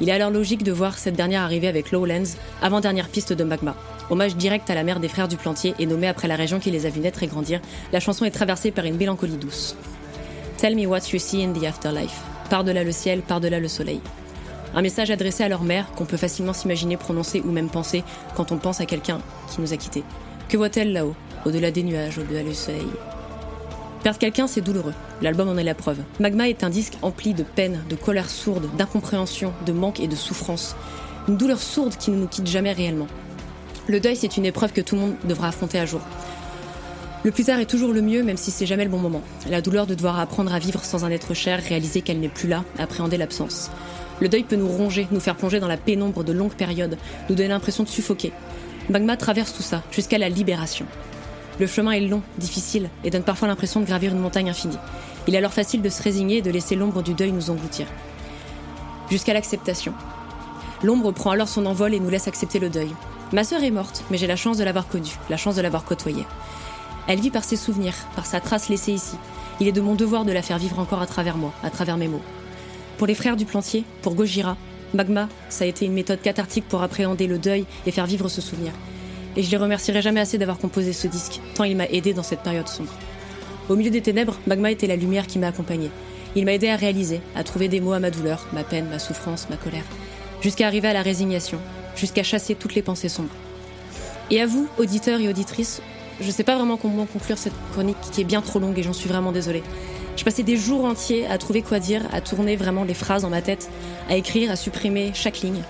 [0.00, 3.76] Il est alors logique de voir cette dernière arriver avec Lowlands, avant-dernière piste de Magma.
[4.10, 6.72] Hommage direct à la mère des frères du plantier et nommée après la région qui
[6.72, 7.60] les a vus naître et grandir,
[7.92, 9.76] la chanson est traversée par une mélancolie douce.
[10.56, 12.20] Tell me what you see in the afterlife.
[12.50, 14.00] Par-delà le ciel, par-delà le soleil.
[14.74, 18.52] Un message adressé à leur mère qu'on peut facilement s'imaginer prononcer ou même penser quand
[18.52, 20.04] on pense à quelqu'un qui nous a quittés.
[20.48, 22.86] Que voit-elle là-haut, au-delà des nuages, au-delà du soleil?
[24.02, 24.94] Perdre quelqu'un, c'est douloureux.
[25.20, 25.98] L'album en est la preuve.
[26.20, 30.16] Magma est un disque empli de peine, de colère sourde, d'incompréhension, de manque et de
[30.16, 30.76] souffrance.
[31.28, 33.08] Une douleur sourde qui ne nous quitte jamais réellement.
[33.88, 36.00] Le deuil, c'est une épreuve que tout le monde devra affronter un jour.
[37.24, 39.22] Le plus tard est toujours le mieux, même si c'est jamais le bon moment.
[39.50, 42.48] La douleur de devoir apprendre à vivre sans un être cher, réaliser qu'elle n'est plus
[42.48, 43.72] là, appréhender l'absence.
[44.20, 46.96] Le deuil peut nous ronger, nous faire plonger dans la pénombre de longues périodes,
[47.28, 48.32] nous donner l'impression de suffoquer.
[48.88, 50.86] Magma traverse tout ça, jusqu'à la libération.
[51.58, 54.78] Le chemin est long, difficile, et donne parfois l'impression de gravir une montagne infinie.
[55.26, 57.86] Il est alors facile de se résigner et de laisser l'ombre du deuil nous engloutir.
[59.10, 59.92] Jusqu'à l'acceptation.
[60.84, 62.90] L'ombre prend alors son envol et nous laisse accepter le deuil.
[63.32, 65.84] Ma sœur est morte, mais j'ai la chance de l'avoir connue, la chance de l'avoir
[65.84, 66.24] côtoyée.
[67.08, 69.16] Elle vit par ses souvenirs, par sa trace laissée ici.
[69.60, 71.96] Il est de mon devoir de la faire vivre encore à travers moi, à travers
[71.96, 72.22] mes mots.
[72.98, 74.58] Pour les frères du plantier, pour Gojira,
[74.92, 78.42] Magma, ça a été une méthode cathartique pour appréhender le deuil et faire vivre ce
[78.42, 78.72] souvenir.
[79.36, 82.22] Et je les remercierai jamais assez d'avoir composé ce disque, tant il m'a aidé dans
[82.22, 82.92] cette période sombre.
[83.70, 85.90] Au milieu des ténèbres, Magma était la lumière qui m'a accompagné.
[86.36, 88.98] Il m'a aidé à réaliser, à trouver des mots à ma douleur, ma peine, ma
[88.98, 89.84] souffrance, ma colère,
[90.42, 91.58] jusqu'à arriver à la résignation,
[91.96, 93.34] jusqu'à chasser toutes les pensées sombres.
[94.30, 95.80] Et à vous, auditeurs et auditrices,
[96.20, 98.92] je sais pas vraiment comment conclure cette chronique qui est bien trop longue et j'en
[98.92, 99.62] suis vraiment désolée.
[100.16, 103.30] Je passais des jours entiers à trouver quoi dire, à tourner vraiment les phrases dans
[103.30, 103.70] ma tête,
[104.08, 105.62] à écrire, à supprimer chaque ligne.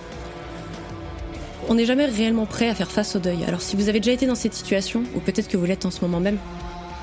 [1.67, 3.43] On n'est jamais réellement prêt à faire face au deuil.
[3.45, 5.91] Alors si vous avez déjà été dans cette situation, ou peut-être que vous l'êtes en
[5.91, 6.39] ce moment même,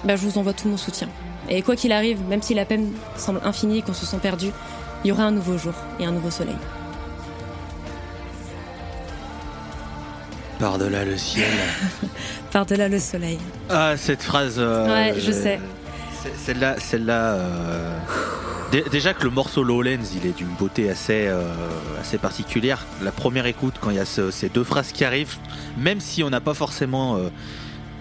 [0.04, 1.08] bah, je vous envoie tout mon soutien.
[1.48, 4.50] Et quoi qu'il arrive, même si la peine semble infinie et qu'on se sent perdu,
[5.04, 6.56] il y aura un nouveau jour et un nouveau soleil.
[10.58, 11.44] Par-delà le ciel.
[12.52, 13.38] Par-delà le soleil.
[13.68, 14.54] Ah, cette phrase.
[14.58, 15.60] euh, Ouais, je sais.
[16.22, 17.34] c'est- Celle-là, celle-là.
[17.34, 17.98] euh,
[18.72, 21.42] dé- Déjà que le morceau Lowlands, il est d'une beauté assez, euh,
[22.00, 22.84] assez particulière.
[23.02, 25.36] La première écoute, quand il y a ce- ces deux phrases qui arrivent,
[25.78, 27.28] même si on n'a pas forcément euh,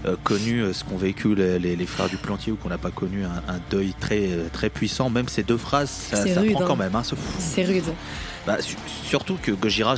[0.06, 2.78] euh, connu euh, ce qu'ont vécu les, les- les frères du Plantier ou qu'on n'a
[2.78, 6.42] pas connu un, un deuil très, très puissant, même ces deux phrases, ça, C'est ça
[6.42, 6.66] rude, prend hein.
[6.68, 6.96] quand même.
[6.96, 7.84] hein, ce- C'est rude.
[8.48, 9.96] Bah, su- surtout que Gojira,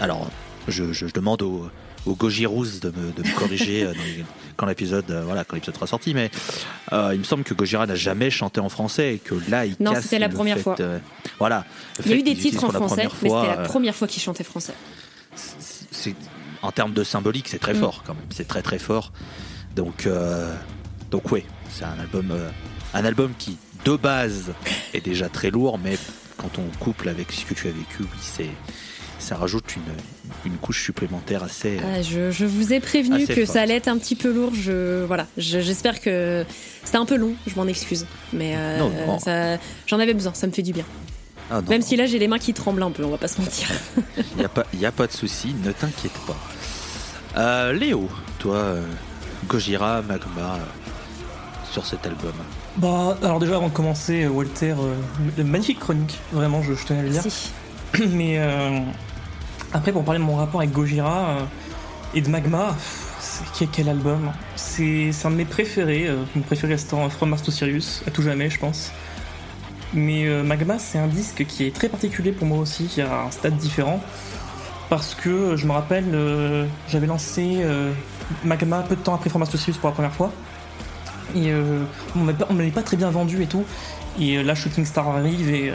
[0.00, 0.28] alors
[0.68, 1.68] je, je- je demande au,
[2.06, 4.24] au Gojirous de me, de me corriger euh, les-
[4.56, 6.30] quand l'épisode euh, voilà quand l'épisode sera sorti, mais
[6.92, 9.74] euh, il me semble que Gojira n'a jamais chanté en français et que là il
[9.80, 10.76] Non, c'était la première fait, fois.
[11.38, 11.64] voilà.
[12.04, 14.44] Il y a eu des titres en français, mais c'était la première fois qu'il chantait
[14.44, 14.74] français.
[15.90, 16.14] c'est
[16.62, 17.80] en termes de symbolique, c'est très Mm.
[17.80, 18.24] fort quand même.
[18.30, 19.12] C'est très très fort.
[19.76, 20.54] Donc euh,
[21.10, 22.48] donc ouais, c'est un album euh,
[22.94, 24.52] un album qui de base
[24.94, 25.98] est déjà très lourd, mais
[26.38, 28.48] quand on couple avec ce que tu as vécu, oui, c'est
[29.18, 29.82] ça rajoute une,
[30.52, 31.78] une couche supplémentaire assez.
[31.78, 33.46] euh, Ah, je, je vous ai prévenu que forte.
[33.56, 34.52] ça allait être un petit peu lourd.
[34.54, 36.44] Je, voilà, Je- j'espère que
[36.84, 37.34] c'était un peu long.
[37.46, 39.18] Je m'en excuse, mais euh, Non, non.
[39.18, 40.34] ça- j'en avais besoin.
[40.34, 40.84] Ça me fait du bien.
[41.50, 43.18] ah non, Même non, si là j'ai les mains qui tremblent un peu, on va
[43.18, 43.68] pas se mentir.
[44.36, 46.36] il y a pas y a pas de souci, ne t'inquiète pas.
[47.36, 48.82] Euh, Léo, toi, euh,
[49.48, 50.58] Gojira, Magma,
[51.72, 52.32] sur cet album.
[52.76, 57.02] Bah, alors déjà avant de commencer, Walter, euh, magnifique chronique, vraiment, je, je tenais à
[57.02, 57.22] le dire.
[57.22, 57.50] Si.
[58.10, 58.80] Mais euh,
[59.72, 61.40] après, pour parler de mon rapport avec Gojira euh,
[62.14, 62.76] et de Magma,
[63.72, 68.02] quel, album C'est un de mes préférés, euh, mon préféré restant From Mars to Sirius,
[68.06, 68.90] à tout jamais, je pense.
[69.92, 73.30] Mais Magma, c'est un disque qui est très particulier pour moi aussi, qui a un
[73.30, 74.02] stade différent.
[74.90, 77.64] Parce que je me rappelle, j'avais lancé
[78.42, 80.32] Magma peu de temps après to Sirius pour la première fois.
[81.36, 81.84] Et euh,
[82.16, 83.64] on on me l'avait pas très bien vendu et tout.
[84.18, 85.72] Et là, Shooting Star arrive et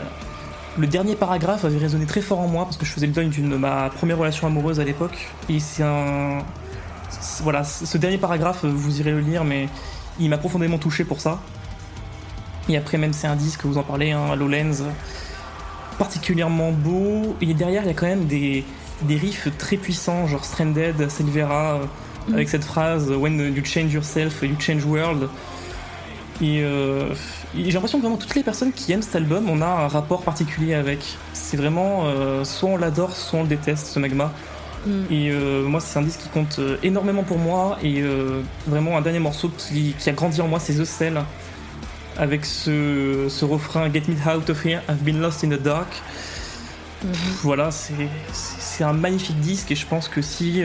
[0.80, 3.28] le dernier paragraphe avait résonné très fort en moi parce que je faisais le deuil
[3.28, 5.28] d'une de ma première relation amoureuse à l'époque.
[5.48, 6.38] Et c'est un.
[7.42, 9.68] Voilà, ce dernier paragraphe, vous irez le lire, mais
[10.18, 11.40] il m'a profondément touché pour ça.
[12.68, 14.84] Et après, même c'est un disque, vous en parlez, hein, Lowlands,
[15.98, 17.36] particulièrement beau.
[17.40, 18.64] Et derrière, il y a quand même des,
[19.02, 24.42] des riffs très puissants, genre Stranded, Silvera, euh, avec cette phrase When you change yourself,
[24.42, 25.28] you change world.
[26.40, 27.12] Et, euh,
[27.54, 30.22] j'ai l'impression que vraiment toutes les personnes qui aiment cet album, on a un rapport
[30.22, 31.16] particulier avec.
[31.32, 34.32] C'est vraiment euh, soit on l'adore, soit on le déteste, ce magma.
[34.86, 35.02] Mm.
[35.10, 37.78] Et euh, moi, c'est un disque qui compte euh, énormément pour moi.
[37.82, 41.22] Et euh, vraiment, un dernier morceau qui, qui a grandi en moi, c'est The Cell.
[42.16, 45.88] Avec ce, ce refrain Get me out of here, I've been lost in the dark.
[47.04, 47.12] Mhm.
[47.42, 49.70] Voilà, c'est un magnifique disque.
[49.70, 50.62] Et je pense que si,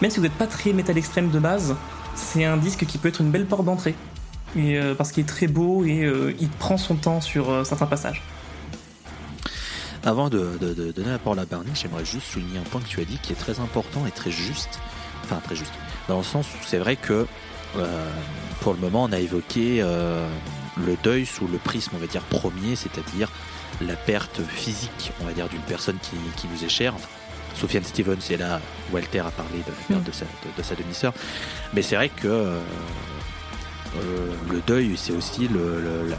[0.00, 1.76] même si vous n'êtes pas très métal extrême de base,
[2.14, 3.94] c'est un disque qui peut être une belle porte d'entrée.
[4.56, 7.64] Et, euh, parce qu'il est très beau et euh, il prend son temps sur euh,
[7.64, 8.22] certains passages.
[10.04, 12.86] Avant de, de- de donner la parole à Barney, j'aimerais juste souligner un point que
[12.86, 14.78] tu as dit qui est très important et très juste.
[15.24, 15.72] Enfin, très juste.
[16.08, 17.26] Dans le sens où c'est vrai que
[18.60, 22.76] pour le moment, on a évoqué le deuil sous le prisme, on va dire, premier,
[22.76, 23.30] c'est-à-dire
[23.82, 26.94] la perte physique, on va dire, d'une personne qui, qui nous est chère.
[26.94, 27.08] Enfin,
[27.56, 28.60] Sofiane Stevens est là,
[28.92, 31.12] Walter a parlé de la perte de sa, de- de sa demi-sœur.
[31.74, 32.60] Mais c'est vrai que euh,
[33.96, 35.48] euh, le deuil, c'est aussi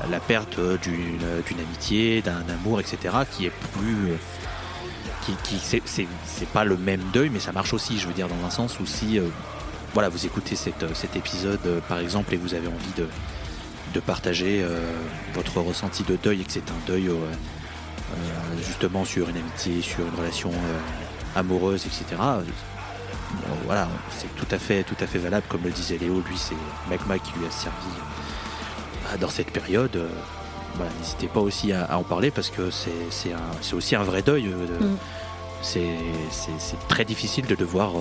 [0.09, 2.97] la, perte d'une amitié, d'un amour, etc.,
[3.31, 4.11] qui est plus.
[4.11, 4.15] euh,
[5.43, 8.49] Qui, c'est- pas le même deuil, mais ça marche aussi, je veux dire, dans un
[8.49, 9.19] sens où si.
[9.19, 9.27] euh,
[9.93, 13.07] voilà, vous écoutez cet épisode, par exemple, et vous avez envie de,
[13.93, 14.63] de partager
[15.33, 17.09] votre ressenti de deuil, et que c'est un deuil
[18.63, 20.51] justement sur une amitié, sur une relation
[21.35, 22.21] amoureuse, etc.
[23.33, 26.21] bon, voilà, c'est tout à fait, tout à fait valable, comme le disait Léo.
[26.27, 26.55] Lui, c'est
[26.89, 27.75] Magma qui lui a servi
[29.13, 29.95] euh, dans cette période.
[29.95, 30.07] euh,
[30.75, 34.47] voilà, n'hésitez pas aussi à, à en parler parce que c'est aussi un vrai deuil.
[34.47, 34.97] euh, Mm.
[35.63, 37.93] C'est très difficile de devoir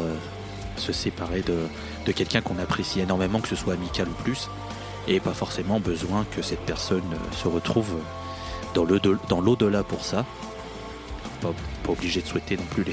[0.77, 1.57] se séparer de,
[2.05, 4.51] de quelqu'un qu'on apprécie énormément, que ce soit amical ou plus,
[5.09, 7.95] et pas forcément besoin que cette personne se retrouve
[8.75, 10.27] dans l'au-delà pour ça.
[11.41, 12.93] Pas, pas obligé de souhaiter non plus les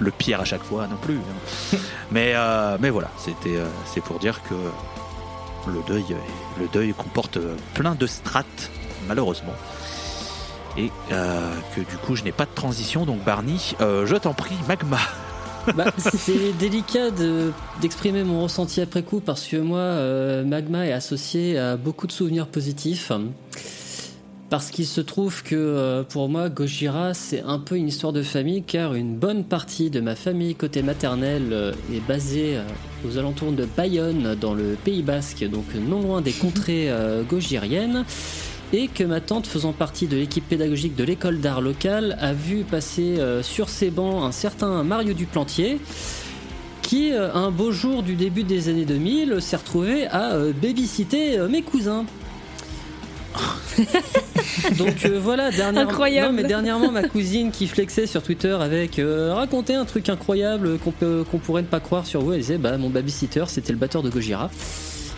[0.00, 1.18] le pire à chaque fois non plus.
[1.18, 1.76] hein.
[2.10, 4.54] mais euh, mais voilà, c'était euh, c'est pour dire que
[5.70, 7.38] le deuil est- le deuil comporte
[7.74, 8.70] plein de strates
[9.06, 9.54] malheureusement.
[10.76, 14.34] Et euh, que du coup je n'ai pas de transition donc Barney, euh, je t'en
[14.34, 14.98] prie Magma.
[15.76, 20.92] Bah, c'est délicat de- d'exprimer mon ressenti après coup parce que moi, euh, Magma est
[20.92, 23.12] associé à beaucoup de souvenirs positifs.
[24.50, 28.24] Parce qu'il se trouve que euh, pour moi, Gojira, c'est un peu une histoire de
[28.24, 32.62] famille car une bonne partie de ma famille côté maternel euh, est basée euh,
[33.08, 38.04] aux alentours de Bayonne, dans le Pays Basque, donc non loin des contrées euh, gojiriennes.
[38.72, 42.64] Et que ma tante, faisant partie de l'équipe pédagogique de l'école d'art locale, a vu
[42.64, 45.80] passer sur ses bancs un certain Mario Duplantier,
[46.80, 52.04] qui, un beau jour du début des années 2000, s'est retrouvé à babysitter mes cousins.
[54.78, 56.28] Donc euh, voilà, dernièrement, Incroyable.
[56.28, 60.78] non, mais dernièrement, ma cousine qui flexait sur Twitter avec euh, racontait un truc incroyable
[60.78, 62.32] qu'on peut, qu'on pourrait ne pas croire sur vous.
[62.32, 64.50] Elle disait, bah mon babysitter, c'était le batteur de Gojira.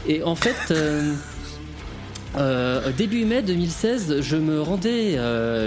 [0.06, 1.12] Et en fait, euh,
[2.38, 5.18] euh, début mai 2016, je me rendais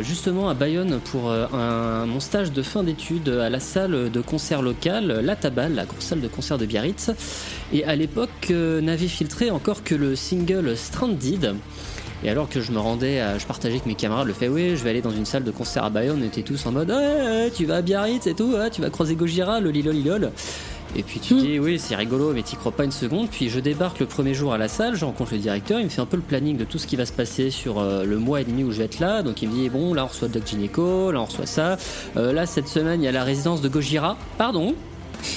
[0.04, 4.62] justement à Bayonne pour un- mon stage de fin d'études à la salle de concert
[4.62, 7.12] locale, La Tabale, la grosse salle de concert de Biarritz.
[7.74, 11.56] Et à l'époque, n'avait filtré encore que le single Stranded.
[12.24, 14.76] Et alors que je me rendais, à- je partageais avec mes camarades le fait, oui,
[14.76, 16.90] je vais aller dans une salle de concert à Bayonne, on était tous en mode,
[16.90, 20.32] ouais, tu vas à Biarritz et tout, tu vas croiser Gojira, le lilolilol.
[20.98, 23.28] Et puis tu dis, oui, c'est rigolo, mais t'y crois pas une seconde.
[23.30, 25.90] Puis je débarque le premier jour à la salle, je rencontre le directeur, il me
[25.90, 28.18] fait un peu le planning de tout ce qui va se passer sur euh, le
[28.18, 29.22] mois et demi où je vais être là.
[29.22, 31.76] Donc il me dit, bon, là on reçoit Doc Gineco, là on reçoit ça.
[32.16, 34.16] Euh, là, cette semaine, il y a la résidence de Gojira.
[34.38, 34.74] Pardon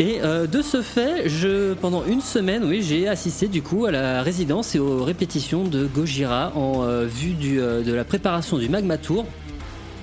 [0.00, 3.90] Et euh, de ce fait, je, pendant une semaine, oui, j'ai assisté du coup à
[3.90, 8.56] la résidence et aux répétitions de Gojira en euh, vue du, euh, de la préparation
[8.56, 9.26] du Magma Tour.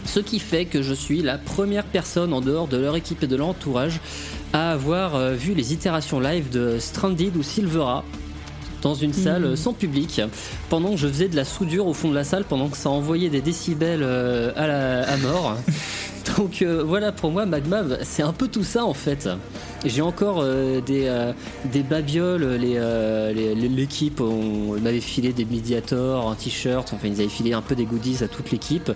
[0.06, 3.28] Ce qui fait que je suis la première personne en dehors de leur équipe et
[3.28, 4.00] de l'entourage
[4.54, 8.06] à avoir vu les itérations live de Stranded ou Silvera
[8.84, 10.22] dans une salle euh, sans public
[10.70, 12.92] pendant que je faisais de la soudure au fond de la salle pendant que ça
[12.92, 15.58] envoyait des décibels à, la- à mort.
[16.36, 19.30] Donc euh, voilà, pour moi, Magma, c'est un peu tout ça en fait.
[19.86, 21.32] J'ai encore euh, des, euh,
[21.72, 27.20] des babioles, les, euh, les- l'équipe on, m'avait filé des médiators, un t-shirt, enfin ils
[27.22, 28.92] avaient filé un peu des goodies à toute l'équipe.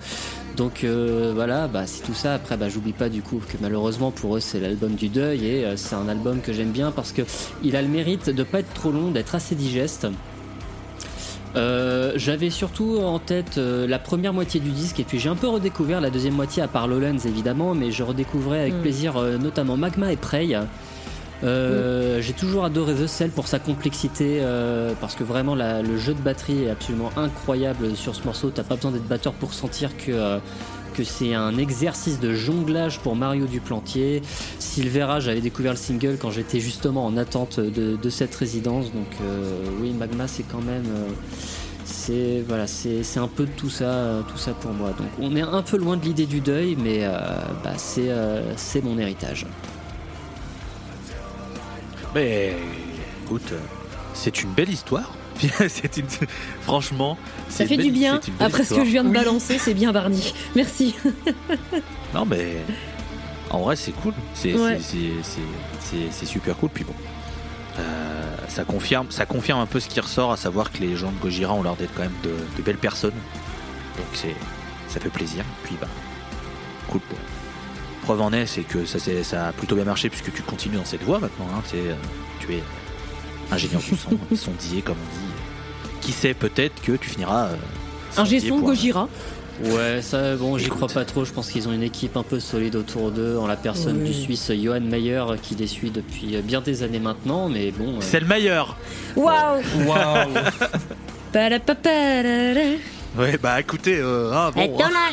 [0.58, 2.34] Donc voilà, bah, c'est tout ça.
[2.34, 5.66] Après, bah, j'oublie pas du coup que malheureusement pour eux c'est l'album du deuil et
[5.78, 7.22] c'est un album que j'aime bien parce que
[7.64, 10.08] il a le mérite de pas être trop long, d'être assez digeste.
[11.56, 15.36] Euh, J'avais surtout en tête euh, la première moitié du disque et puis j'ai un
[15.36, 18.82] peu redécouvert la deuxième moitié à part Lowlands évidemment, mais je redécouvrais avec Mm.
[18.82, 20.56] plaisir euh, notamment Magma et Prey.
[21.44, 24.42] Euh, J'ai toujours adoré The Cell pour sa complexité
[25.02, 28.52] parce que vraiment la- le jeu de batterie est absolument incroyable sur ce morceau.
[28.52, 30.12] T'as pas besoin d'être batteur pour sentir que
[30.92, 34.22] que c'est un exercice de jonglage pour Mario Duplantier.
[34.60, 38.92] Silvera, j'avais découvert le single quand j'étais justement en attente de, cette résidence.
[38.92, 41.10] Donc euh, oui, Magma, c'est quand même, euh,
[41.86, 44.90] c'est voilà, c'est un peu tout ça, euh, tout ça pour moi.
[44.90, 47.08] Donc on est un peu loin de l'idée du deuil, mais
[47.64, 49.46] bah, c'est mon héritage.
[52.14, 52.54] Mais
[53.24, 53.54] écoute,
[54.14, 55.12] c'est une belle histoire.
[55.70, 56.06] c'est une...
[56.62, 57.18] Franchement,
[57.50, 58.20] Ça fait du bien.
[58.40, 59.16] Après ce que je viens de Oui.
[59.16, 60.34] balancer, c'est bien Barney.
[60.56, 60.96] Merci.
[62.14, 62.58] Non, mais
[63.52, 64.14] en vrai, c'est cool.
[64.34, 64.78] C'est Ouais.
[66.26, 66.70] super cool.
[66.74, 66.94] Puis bon,
[67.80, 71.12] euh, ça, confirme, ça confirme un peu ce qui ressort, à savoir que les gens
[71.12, 73.14] de Gojira ont l'air d'être quand même de, de belles personnes.
[73.98, 74.36] Donc c'est
[74.90, 75.46] ça fait plaisir.
[75.64, 75.88] Puis bah,
[76.90, 77.00] cool.
[77.10, 77.16] Bon.
[78.04, 81.04] Preuve en est, c'est que ça, a plutôt bien marché puisque tu continues dans cette
[81.04, 81.48] voie maintenant.
[81.56, 81.62] hein.
[81.70, 81.96] Tu es, euh,
[82.42, 82.64] tu es
[83.52, 85.31] ingénieur du son, sondier comme on dit.
[86.02, 87.46] Qui sait, peut-être que tu finiras.
[87.48, 87.56] euh,
[88.18, 88.26] Un
[88.60, 89.08] pour- Gojira.
[89.64, 91.24] Ouais, ça, bon, j'y crois pas trop.
[91.24, 94.08] Je pense qu'ils ont une équipe un peu solide autour d'eux, en la personne Oui.
[94.10, 97.48] du Suisse Johan Mayer qui les suit depuis bien des années maintenant.
[97.48, 98.76] Mais bon, euh, C'est le meilleur.
[99.16, 100.30] Waouh Waouh.
[103.18, 104.62] Ouais, bah écoutez, euh, ah, bon,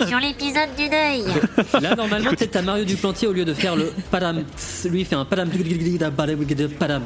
[0.06, 1.24] sur l'épisode du deuil.
[1.82, 4.44] Là, normalement, peut-être à Mario Duplantier, au lieu de faire le padam,
[4.84, 5.50] lui, il fait un padam,
[6.68, 7.02] padam.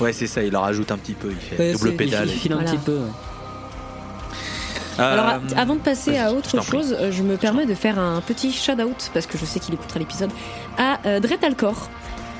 [0.00, 2.28] Ouais, c'est ça, il en rajoute un petit peu, il fait Ouais, double pédale.
[2.28, 2.70] Il file un Voilà.
[2.72, 2.98] petit peu.
[4.98, 7.98] Alors, Euh, a- avant de passer à autre chose, euh, je me permets de faire
[7.98, 10.30] un petit shout-out, parce que je sais qu'il écoutera l'épisode,
[10.78, 11.88] à euh, Dretalcor.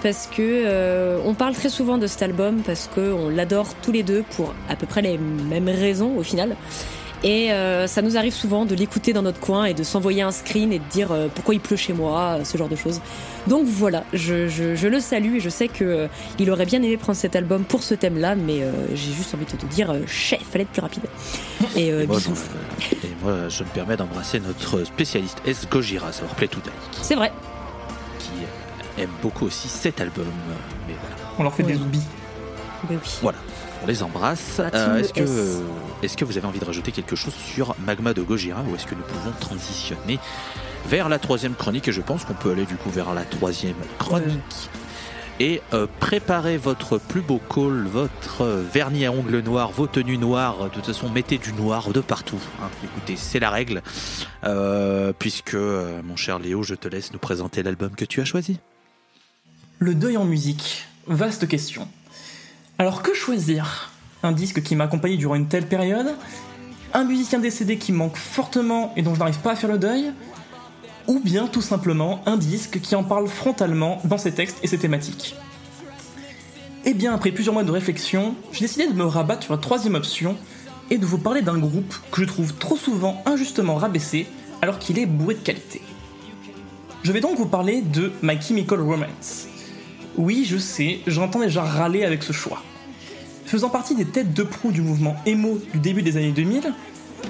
[0.04, 4.02] Parce que euh, on parle très souvent de cet album, parce qu'on l'adore tous les
[4.02, 6.56] deux pour à peu près les mêmes raisons au final.
[7.26, 10.30] Et euh, ça nous arrive souvent de l'écouter dans notre coin et de s'envoyer un
[10.30, 13.00] screen et de dire euh, pourquoi il pleut chez moi, euh, ce genre de choses.
[13.46, 16.06] Donc voilà, je, je, je le salue et je sais que euh,
[16.38, 19.46] il aurait bien aimé prendre cet album pour ce thème-là, mais euh, j'ai juste envie
[19.46, 21.04] de te dire, euh, chef, fallait être plus rapide.
[21.76, 22.34] Et, euh, Et moi, bisous.
[22.78, 25.66] je, et moi, je me permets d'embrasser notre spécialiste S.
[25.70, 26.68] Gojira, savoir Play to Die,
[27.00, 27.32] C'est vrai.
[28.18, 30.26] qui aime beaucoup aussi cet album.
[30.86, 31.72] Mais voilà, On leur fait Ouais.
[31.72, 32.02] des oublis.
[32.88, 33.10] Ben oui.
[33.22, 33.38] Voilà.
[33.84, 34.60] On les embrasse.
[34.60, 35.62] Euh, est-ce, que, S.
[36.02, 38.86] est-ce que vous avez envie de rajouter quelque chose sur Magma de Gojira ou est-ce
[38.86, 40.18] que nous pouvons transitionner
[40.86, 43.76] vers la troisième chronique Et je pense qu'on peut aller du coup vers la troisième
[43.98, 44.70] chronique.
[45.40, 50.16] Et euh, préparez votre plus beau col, votre euh, vernis à ongles noirs, vos tenues
[50.16, 50.64] noires.
[50.64, 52.38] De toute façon, mettez du noir de partout.
[52.62, 52.68] hein.
[52.84, 53.82] Écoutez, c'est la règle.
[54.44, 58.24] Euh, puisque, euh, mon cher Léo, je te laisse nous présenter l'album que tu as
[58.24, 58.60] choisi.
[59.80, 61.88] Le deuil en musique, vaste question.
[62.76, 63.92] Alors que choisir?
[64.24, 66.16] Un disque qui m'a accompagné durant une telle période?
[66.92, 70.10] Un musicien décédé qui manque fortement et dont je n'arrive pas à faire le deuil?
[71.06, 74.78] Ou bien tout simplement un disque qui en parle frontalement dans ses textes et ses
[74.78, 75.36] thématiques?
[76.84, 79.94] Eh bien, après plusieurs mois de réflexion, j'ai décidé de me rabattre sur la troisième
[79.94, 80.36] option
[80.90, 84.26] et de vous parler d'un groupe que je trouve trop souvent injustement rabaissé
[84.62, 85.80] alors qu'il est bourré de qualité.
[87.04, 89.46] Je vais donc vous parler de My Chemical Romance.
[90.16, 92.62] Oui, je sais, j'entends déjà râler avec ce choix.
[93.46, 96.72] Faisant partie des têtes de proue du mouvement emo du début des années 2000,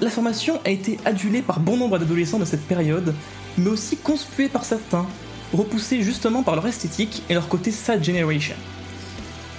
[0.01, 3.13] la formation a été adulée par bon nombre d'adolescents de cette période,
[3.57, 5.07] mais aussi conspuée par certains,
[5.53, 8.55] repoussés justement par leur esthétique et leur côté sad generation.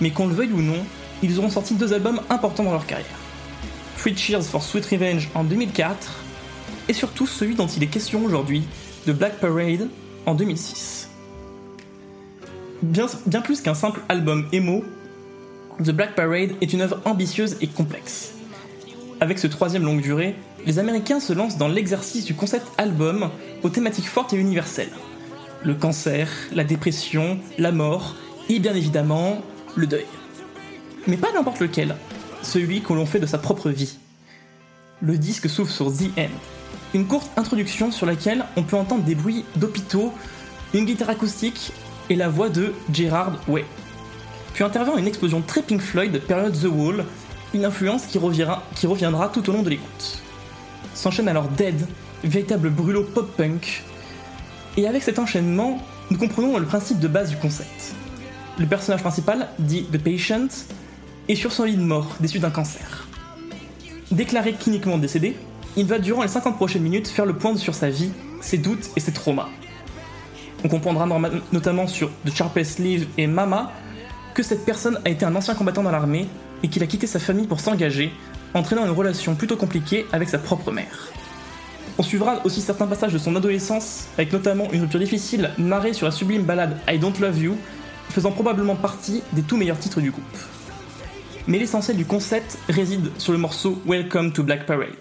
[0.00, 0.84] Mais qu'on le veuille ou non,
[1.22, 3.06] ils auront sorti deux albums importants dans leur carrière.
[3.96, 6.22] Free Cheers for Sweet Revenge en 2004,
[6.88, 8.62] et surtout celui dont il est question aujourd'hui,
[9.06, 9.88] de Black Parade
[10.26, 11.05] en 2006.
[12.82, 14.84] Bien, plus qu'un simple album emo,
[15.82, 18.32] The Black Parade est une œuvre ambitieuse et complexe.
[19.20, 23.30] Avec ce troisième longue durée, les Américains se lancent dans l'exercice du concept album
[23.62, 24.92] aux thématiques fortes et universelles.
[25.64, 28.14] Le cancer, la dépression, la mort
[28.50, 29.40] et bien évidemment
[29.74, 30.06] le deuil.
[31.06, 31.96] Mais pas n'importe lequel,
[32.42, 33.96] celui que l'on fait de sa propre vie.
[35.00, 36.34] Le disque s'ouvre sur The End,
[36.94, 40.12] une courte introduction sur laquelle on peut entendre des bruits d'hôpitaux,
[40.74, 41.72] une guitare acoustique
[42.10, 43.64] et la voix de Gerard Way.
[44.54, 47.04] Puis intervient une explosion très Pink Floyd, période The Wall,
[47.54, 50.22] une influence qui reviendra, tout au long de l'écoute.
[50.94, 51.86] S'enchaîne alors Dead,
[52.24, 53.82] véritable brûlot pop-punk.
[54.76, 55.78] Et avec cet enchaînement,
[56.10, 57.94] nous comprenons le principe de base du concept.
[58.58, 60.48] Le personnage principal, dit The Patient,
[61.28, 63.08] est sur son lit de mort, déçu d'un cancer.
[64.10, 65.36] Déclaré cliniquement décédé,
[65.76, 68.90] il va durant les 50 prochaines minutes faire le point sur sa vie, ses doutes
[68.96, 69.48] et ses traumas.
[70.64, 71.06] On comprendra
[71.52, 73.72] notamment sur The Sharpest Sleeve et Mama
[74.34, 76.26] que cette personne a été un ancien combattant dans l'armée
[76.62, 78.12] et qu'il a quitté sa famille pour s'engager,
[78.54, 81.10] entraînant une relation plutôt compliquée avec sa propre mère.
[81.98, 86.04] On suivra aussi certains passages de son adolescence, avec notamment une rupture difficile narrée sur
[86.06, 87.56] la sublime ballade I Don't Love You,
[88.10, 90.24] faisant probablement partie des tout meilleurs titres du groupe.
[91.46, 94.96] Mais l'essentiel du concept réside sur le morceau Welcome to Black Parade.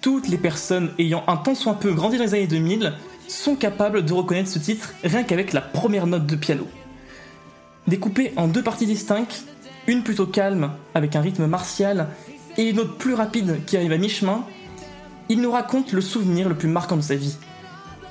[0.00, 2.94] Toutes les personnes ayant un tant soit peu grandi dans les années 2000
[3.30, 6.66] sont capables de reconnaître ce titre rien qu'avec la première note de piano.
[7.86, 9.44] Découpée en deux parties distinctes,
[9.86, 12.08] une plutôt calme avec un rythme martial
[12.56, 14.44] et une autre plus rapide qui arrive à mi-chemin,
[15.28, 17.36] il nous raconte le souvenir le plus marquant de sa vie.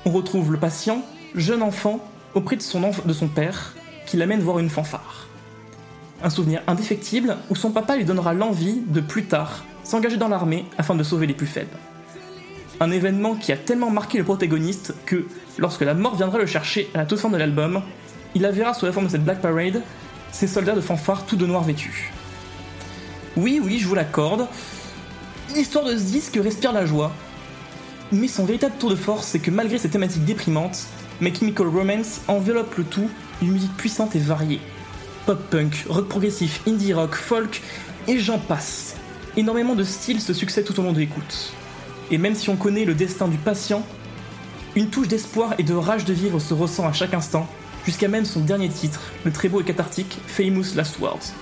[0.06, 1.04] On retrouve le patient,
[1.34, 2.00] jeune enfant,
[2.34, 3.74] auprès de son, de son père,
[4.06, 5.26] qui l'amène voir une fanfare.
[6.22, 10.64] Un souvenir indéfectible où son papa lui donnera l'envie de plus tard s'engager dans l'armée
[10.78, 11.76] afin de sauver les plus faibles.
[12.82, 15.26] Un événement qui a tellement marqué le protagoniste que,
[15.58, 17.82] lorsque la mort viendra le chercher à la toute fin de l'album,
[18.34, 19.82] il la verra sous la forme de cette Black Parade,
[20.32, 22.10] ces soldats de fanfare tout de noir vêtus.
[23.36, 24.46] Oui, oui, je vous l'accorde,
[25.54, 27.12] l'histoire de ce disque respire la joie,
[28.12, 30.86] mais son véritable tour de force, c'est que malgré ses thématiques déprimantes,
[31.20, 33.10] My Chemical Romance enveloppe le tout
[33.42, 34.60] d'une musique puissante et variée.
[35.26, 37.60] Pop-punk, rock progressif, indie rock, folk,
[38.08, 38.96] et j'en passe.
[39.36, 41.52] Énormément de styles se succèdent tout au long de l'écoute.
[42.10, 43.84] Et même si on connaît le destin du patient,
[44.76, 47.48] une touche d'espoir et de rage de vivre se ressent à chaque instant,
[47.84, 51.32] jusqu'à même son dernier titre, le très beau et cathartique Famous Last Words.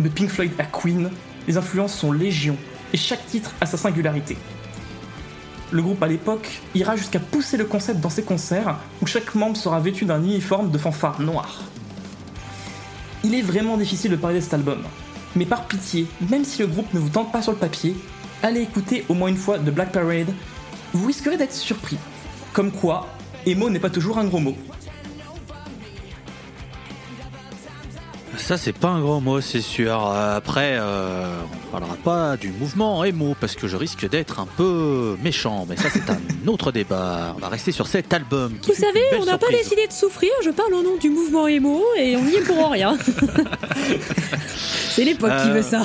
[0.00, 1.10] De Pink Floyd à Queen,
[1.46, 2.56] les influences sont légion,
[2.92, 4.36] et chaque titre a sa singularité.
[5.72, 9.56] Le groupe à l'époque ira jusqu'à pousser le concept dans ses concerts, où chaque membre
[9.56, 11.62] sera vêtu d'un uniforme de fanfare noir.
[13.22, 14.82] Il est vraiment difficile de parler de cet album,
[15.36, 17.94] mais par pitié, même si le groupe ne vous tente pas sur le papier,
[18.42, 20.32] allez écouter au moins une fois de Black Parade,
[20.92, 21.96] vous risquerez d'être surpris.
[22.52, 23.06] Comme quoi,
[23.46, 24.56] emo n'est pas toujours un gros mot.
[28.36, 29.92] Ça, c'est pas un gros mot, c'est sûr.
[30.10, 31.28] Euh, Après, euh,
[31.66, 35.76] on parlera pas du mouvement émo parce que je risque d'être un peu méchant, mais
[35.76, 36.18] ça, c'est un
[36.48, 37.34] autre débat.
[37.36, 38.54] On va rester sur cet album.
[38.62, 41.46] Qui Vous savez, on n'a pas décidé de souffrir, je parle au nom du mouvement
[41.46, 42.96] émo et on y est pour rien.
[44.56, 45.82] C'est l'époque qui Euh, veut ça.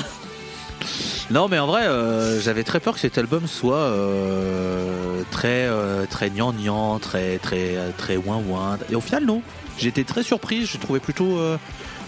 [1.30, 6.06] Non, mais en vrai, euh, j'avais très peur que cet album soit euh, très euh,
[6.08, 8.78] très gnangnan, très très très ouin ouin.
[8.90, 9.42] Et au final, non.
[9.76, 10.66] J'étais très surpris.
[10.66, 11.56] Je trouvais plutôt euh,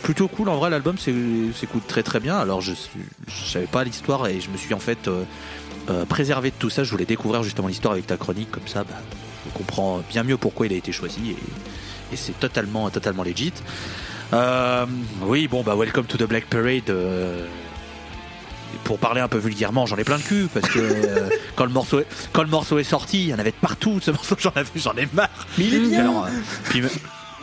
[0.03, 0.49] plutôt cool.
[0.49, 2.39] En vrai, l'album s'écoute très très bien.
[2.39, 2.73] Alors, je
[3.53, 5.25] savais pas l'histoire et je me suis en fait euh,
[6.09, 6.85] préservé de tout ça.
[6.85, 8.53] Je voulais découvrir justement l'histoire avec ta chronique.
[8.53, 8.95] Comme ça, bah,
[9.47, 13.53] je comprends bien mieux pourquoi il a été choisi et, et c'est totalement totalement legit.
[15.23, 16.93] Oui, bon, bah, Welcome to the Black Parade.
[18.85, 21.71] Pour parler un peu vulgairement, j'en ai plein le cul parce que euh, quand le
[21.73, 23.99] morceau est, quand le morceau est sorti, il y en avait de partout.
[24.03, 25.29] Ce morceau, j'en avais, j'en ai marre.
[25.59, 26.29] Mais il est bien Alors, euh,
[26.64, 26.89] puis, mais,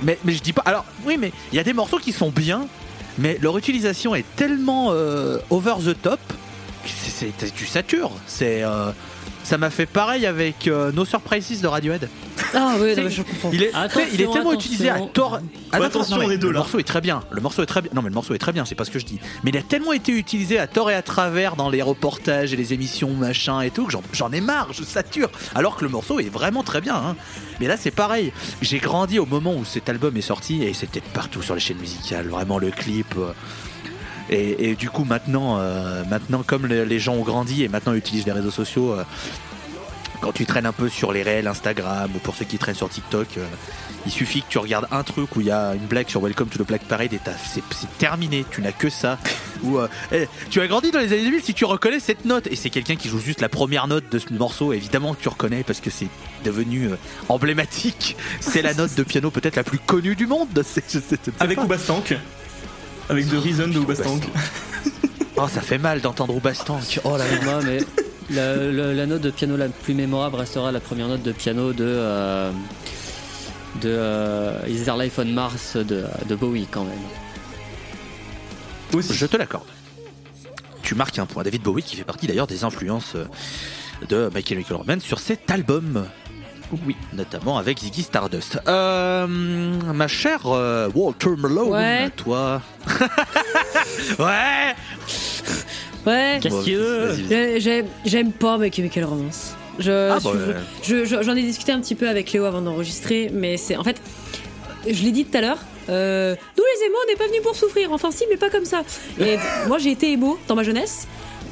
[0.03, 0.63] mais mais je dis pas.
[0.65, 2.67] Alors oui, mais il y a des morceaux qui sont bien,
[3.17, 6.19] mais leur utilisation est tellement euh, over the top
[6.83, 8.11] que c'est, c'est- tu satures.
[8.27, 8.91] C'est euh,
[9.45, 12.09] ça m'a fait pareil avec euh, No Surprises de Radiohead.
[12.53, 13.49] Ah oui, c'est- non, mais je comprends.
[13.53, 13.71] Il est,
[14.11, 14.51] il tellement attention.
[14.53, 15.39] utilisé à tort.
[15.71, 16.59] Ah, non, attention, non, est deux, le là.
[16.59, 17.21] morceau est très bien.
[17.31, 17.91] Le morceau est très bien.
[17.93, 18.65] Non, mais le morceau est très bien.
[18.65, 19.19] C'est pas ce que je dis.
[19.43, 22.57] Mais il a tellement été utilisé à tort et à travers dans les reportages et
[22.57, 24.69] les émissions machin et tout que j'en, j'en ai marre.
[24.73, 25.29] Je sature.
[25.53, 26.95] Alors que le morceau est vraiment très bien.
[26.95, 27.15] hein.
[27.61, 28.33] Mais là, c'est pareil.
[28.61, 31.77] J'ai grandi au moment où cet album est sorti et c'était partout sur les chaînes
[31.79, 32.27] musicales.
[32.27, 33.13] Vraiment le clip.
[33.17, 33.31] euh,
[34.29, 38.25] et, du coup, maintenant, euh, maintenant, comme le- les gens ont grandi et maintenant utilisent
[38.25, 39.03] les réseaux sociaux, euh,
[40.21, 42.89] quand tu traînes un peu sur les réels Instagram ou pour ceux qui traînent sur
[42.89, 43.45] TikTok, euh,
[44.07, 46.47] il suffit que tu regardes un truc où il y a une blague sur Welcome
[46.47, 47.19] to the Black Parade et
[47.53, 47.61] c'est
[47.97, 49.17] terminé, tu n'as que ça.
[49.63, 49.79] Ou
[50.11, 52.69] eh, tu as grandi dans les années 2000 si tu reconnais cette note et c'est
[52.69, 55.79] quelqu'un qui joue juste la première note de ce morceau, évidemment que tu reconnais parce
[55.79, 56.07] que c'est
[56.43, 56.89] devenu
[57.29, 58.15] emblématique.
[58.39, 60.49] C'est la note de piano peut-être la plus connue du monde.
[60.63, 61.59] Sais- je sais Avec.
[61.61, 62.15] Oubastank.
[63.09, 64.23] Avec The Reason de Oubastank.
[65.37, 66.99] Oh, ça fait mal d'entendre Oubastank.
[67.03, 67.41] Oh là là.
[67.43, 67.77] Moi, mais
[68.31, 71.73] la, la- la note de piano la plus mémorable restera la première note de piano
[71.73, 72.51] de euh,
[73.81, 76.93] de euh, Is There Life on Mars de, de Bowie quand même.
[78.93, 79.13] Aussi.
[79.13, 79.65] Je te l'accorde.
[80.81, 81.43] Tu marques un point.
[81.43, 83.25] David Bowie qui fait partie d'ailleurs des influences euh,
[84.09, 86.05] de My Chemical Romance sur cet album.
[86.85, 88.59] Oui, notamment avec Ziggy Stardust.
[88.67, 92.09] Euh, ma chère euh, Walter Malone, Ouais.
[92.15, 92.61] toi.
[94.19, 94.75] ouais.
[96.05, 96.39] Ouais.
[96.41, 97.27] Qu'est-ce Bon, que vas-y, vas-y.
[97.29, 99.53] J'ai- J'aime j'aime pas My Chemical Romance.
[99.79, 100.55] Je, Ah, je- bah, ouais.
[100.83, 103.83] je- je- j'en ai discuté un petit peu avec Léo avant d'enregistrer, mais c'est en
[103.83, 104.01] fait,
[104.89, 105.57] je l'ai dit tout à l'heure.
[105.89, 107.91] Euh, nous les émos, on n'est pas venus pour souffrir.
[107.91, 108.83] Enfin si, mais pas comme ça.
[109.19, 109.37] Et
[109.67, 111.07] moi, j'ai été émo dans ma jeunesse.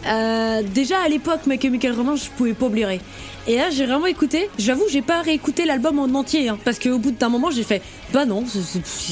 [0.08, 3.00] Euh, déjà à l'époque, My Chemical Romance, je pouvais pas blairer.
[3.46, 4.50] Et là, j'ai vraiment écouté.
[4.58, 7.82] J'avoue, j'ai pas réécouté l'album en entier, hein, parce qu'au bout d'un moment, j'ai fait,
[8.14, 8.46] bah non,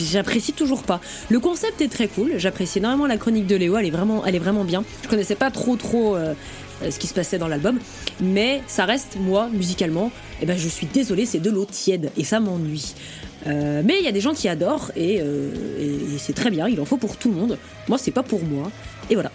[0.10, 1.02] j'apprécie toujours pas.
[1.30, 2.34] Le concept est très cool.
[2.38, 3.76] J'apprécie énormément la chronique de Léo.
[3.78, 4.86] Elle est vraiment, elle est vraiment bien.
[5.04, 6.34] Je connaissais pas trop trop euh,
[6.82, 7.78] euh, ce qui se passait dans l'album,
[8.22, 10.12] mais ça reste moi musicalement.
[10.42, 12.94] Et ben, je suis désolée, c'est de l'eau tiède et ça m'ennuie.
[13.48, 16.70] Euh, mais il y a des gens qui adorent et, et- et c'est très bien.
[16.70, 17.58] Il en faut pour tout le monde.
[17.90, 18.72] Moi, c'est pas pour moi.
[19.10, 19.32] Et voilà.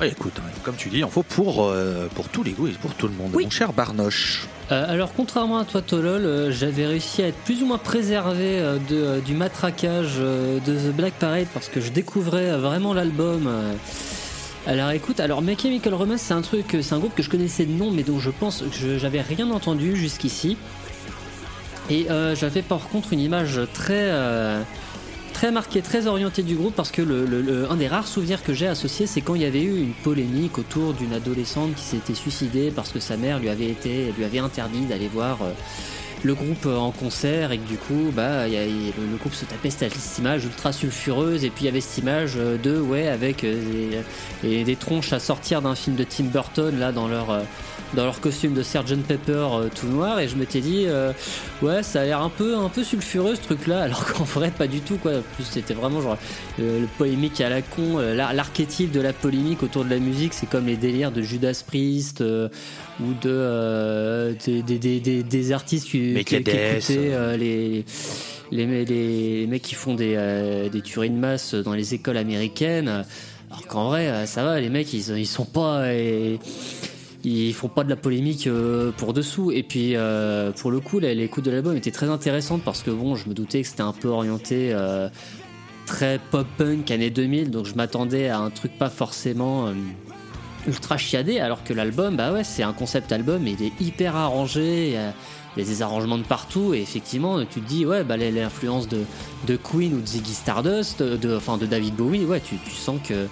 [0.00, 2.66] Ouais, écoute, hein, comme tu dis, il en faut pour, euh, pour tous les goûts
[2.66, 3.30] et pour tout le monde.
[3.32, 3.44] Oui.
[3.44, 4.46] Mon cher Barnoche.
[4.72, 8.60] Euh, alors contrairement à toi Tolol, euh, j'avais réussi à être plus ou moins préservé
[8.88, 13.48] de, du matraquage de The Black Parade parce que je découvrais vraiment l'album
[14.66, 15.20] à la réécoute.
[15.20, 17.90] Alors My Chemical Romance c'est un truc, c'est un groupe que je connaissais de nom
[17.90, 20.56] mais dont je pense que je- j'avais rien entendu jusqu'ici.
[21.90, 24.10] Et j'avais par contre une image très
[25.34, 28.68] très marquée, très orientée du groupe parce que le, un des rares souvenirs que j'ai
[28.68, 32.72] associé, c'est quand il y avait eu une polémique autour d'une adolescente qui s'était suicidée
[32.74, 35.50] parce que sa mère lui avait été, lui avait interdit d'aller voir euh,
[36.22, 39.92] le groupe euh, en concert et que du coup, bah, le, groupe se tapait cette,
[40.18, 44.64] image ultra sulfureuse et puis il y avait cette image euh, de ouais avec des,
[44.64, 47.42] des tronches à sortir d'un film de Tim Burton là dans leur
[47.94, 49.02] dans leur costume de Sgt.
[49.06, 51.12] Pepper euh, tout noir et je m'étais dit euh,
[51.62, 54.50] ouais ça a l'air un peu un peu sulfureux ce truc là alors qu'en vrai
[54.50, 55.12] pas du tout quoi.
[55.18, 56.18] En plus c'était vraiment genre
[56.58, 60.34] le polémique à la con euh, l'ar- l'archétype de la polémique autour de la musique
[60.34, 66.14] c'est comme les délires de Judas Priest ou de des, des, des, des, artistes qui,
[66.24, 66.78] qui, écoutaient
[67.38, 67.84] les
[68.50, 72.16] les, les, les mecs qui font des, euh, des tueries de masse dans les écoles
[72.18, 73.04] américaines.
[73.50, 75.84] Alors qu'en vrai ça va les mecs ils, ils sont pas
[77.24, 79.50] ils font pas de la polémique euh, pour dessous.
[79.50, 83.16] Et puis euh, pour le coup l'écoute de l'album était très intéressante parce que bon
[83.16, 85.08] je me doutais que c'était un peu orienté euh,
[85.86, 89.68] très pop punk années 2000 donc je m'attendais à un truc pas forcément
[90.66, 93.46] ultra chiadé alors que l'album bah ouais c'est un concept album.
[93.46, 95.14] Et il est hyper arrangé il y a,
[95.56, 96.74] il y a des arrangements de partout.
[96.74, 99.00] Et effectivement tu te dis ouais bah l'influence de,
[99.46, 103.00] de Queen ou de Ziggy Stardust de, enfin de David Bowie ouais tu, tu sens
[103.06, 103.28] que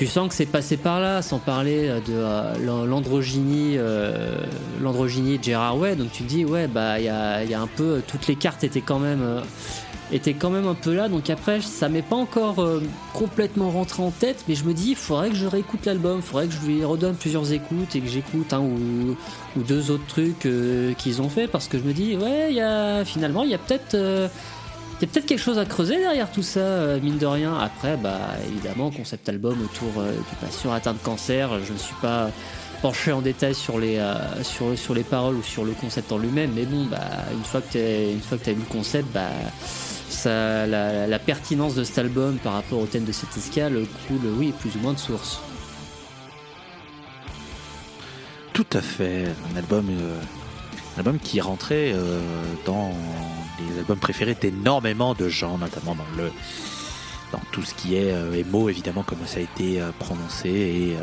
[0.00, 4.34] tu sens que c'est passé par là, sans parler euh, de euh, l'an- l'androgynie, euh,
[4.80, 5.94] l'androgynie de Gerard Way.
[5.96, 8.34] Donc tu te dis ouais bah il y a, y a un peu toutes les
[8.34, 9.22] cartes étaient quand même
[10.10, 11.10] étaient quand même un peu là.
[11.10, 12.66] Donc après ça m'est pas encore
[13.12, 16.22] complètement rentré en tête, mais je me dis il faudrait que je réécoute l'album, il
[16.22, 19.16] faudrait que je lui redonne plusieurs écoutes et que j'écoute un ou,
[19.56, 20.48] deux autres trucs
[20.96, 23.58] qu'ils ont fait parce que je me dis ouais y a finalement il y a
[23.58, 23.94] peut-être
[25.00, 27.56] il y a peut-être quelque chose à creuser derrière tout ça, euh, mine de rien.
[27.56, 31.48] Après, bah, évidemment, concept album autour euh, du patient atteint de cancer.
[31.64, 32.30] Je ne suis pas
[32.82, 36.18] penché en détail sur les, euh, sur, sur les paroles ou sur le concept en
[36.18, 37.00] lui-même, mais bon, bah,
[37.32, 39.30] une fois que tu as lu le concept, bah,
[40.10, 44.52] ça, la, pertinence de cet album par rapport au thème de cette escale coule, oui,
[44.60, 45.40] plus ou moins de source.
[48.52, 49.24] Tout à fait.
[49.54, 49.86] Un album,
[50.94, 51.94] un album qui est rentré
[52.66, 52.92] dans
[53.68, 56.30] les albums préférés d'énormément de gens, notamment dans le
[57.32, 60.48] dans tout ce qui est euh, emo, évidemment, comme ça a été euh, prononcé.
[60.48, 61.00] Et euh,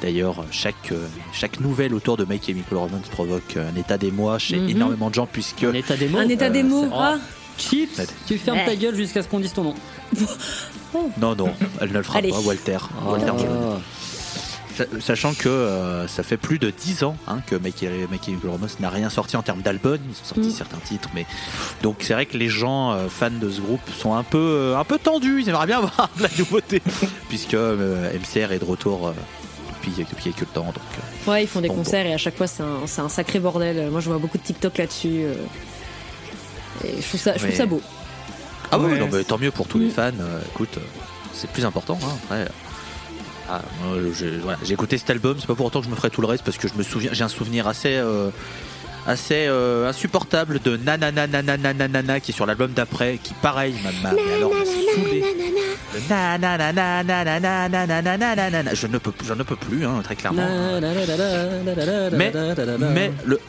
[0.00, 4.56] d'ailleurs, chaque, euh, chaque nouvelle autour de My Chemical Romance provoque un état d'émoi chez
[4.58, 4.68] Mhm.
[4.70, 6.18] énormément de gens, puisque Un état des mots.
[6.18, 7.16] Un état c'est- Ah,
[7.58, 8.06] Chips, Ouais.
[8.26, 9.74] tu fermes ta gueule jusqu'à ce qu'on dise ton nom.
[11.20, 12.30] non, non, elle ne le fera Allez.
[12.30, 12.78] pas, Walter.
[13.04, 13.74] Walter Oh.
[15.00, 19.08] Sachant que euh, ça fait plus de 10 ans hein, que Chemical Romance n'a rien
[19.10, 20.52] sorti en termes d'album, ils ont sorti Mm.
[20.52, 21.26] certains titres, mais
[21.82, 24.76] donc c'est vrai que les gens euh, fans de ce groupe sont un peu euh,
[24.78, 26.82] un peu tendus, ils aimeraient bien voir de la nouveauté,
[27.28, 29.12] puisque MCR est de retour
[29.68, 30.66] depuis, depuis quelques temps.
[30.66, 30.74] Donc,
[31.26, 32.62] ouais, ils font des Bon, concerts et à chaque fois, c'est
[33.00, 33.90] un, sacré bordel.
[33.90, 35.22] Moi, je vois beaucoup de TikTok là-dessus.
[35.24, 35.34] euh,
[36.84, 37.56] et je trouve ça, je trouve Ouais.
[37.56, 37.80] ça beau.
[38.70, 39.90] Ah oui, non, mais tant mieux pour tous les Mm.
[39.90, 40.10] fans.
[40.20, 40.78] euh, écoute,
[41.32, 41.98] c'est plus important.
[42.02, 42.48] Hein, après.
[43.50, 45.96] Ah, moi, je- voilà, j'ai écouté cet album, c'est pas pour autant que je me
[45.96, 48.28] ferai tout le reste parce que je me souviens, j'ai un souvenir assez, euh,
[49.06, 54.10] assez euh, insupportable de Nanana Nanana Nanana qui est sur l'album d'après, qui pareil m'a
[54.10, 55.24] alors saoulé.
[55.94, 60.42] Le Nanana Nanana Nanana Nanana, je ne peux, je ne peux plus, hein, très clairement.
[60.42, 62.86] Na, na, na, na, na, na, na, na, Mais, na, na, na.
[62.90, 63.40] mais le,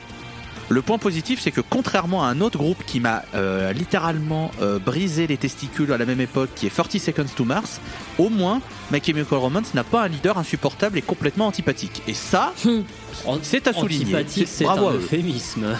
[0.72, 4.78] Le point positif, c'est que contrairement à un autre groupe qui m'a euh, littéralement euh,
[4.78, 7.82] brisé les testicules à la même époque, qui est 30 Seconds to Mars,
[8.20, 8.62] au moins
[8.92, 12.04] My Chemical Romance n'a pas un leader insupportable et complètement antipathique.
[12.08, 12.54] Et ça,
[13.42, 14.04] c'est à souligner.
[14.16, 15.76] Antipathique, C'est- un euphémisme.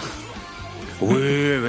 [1.00, 1.16] Oui,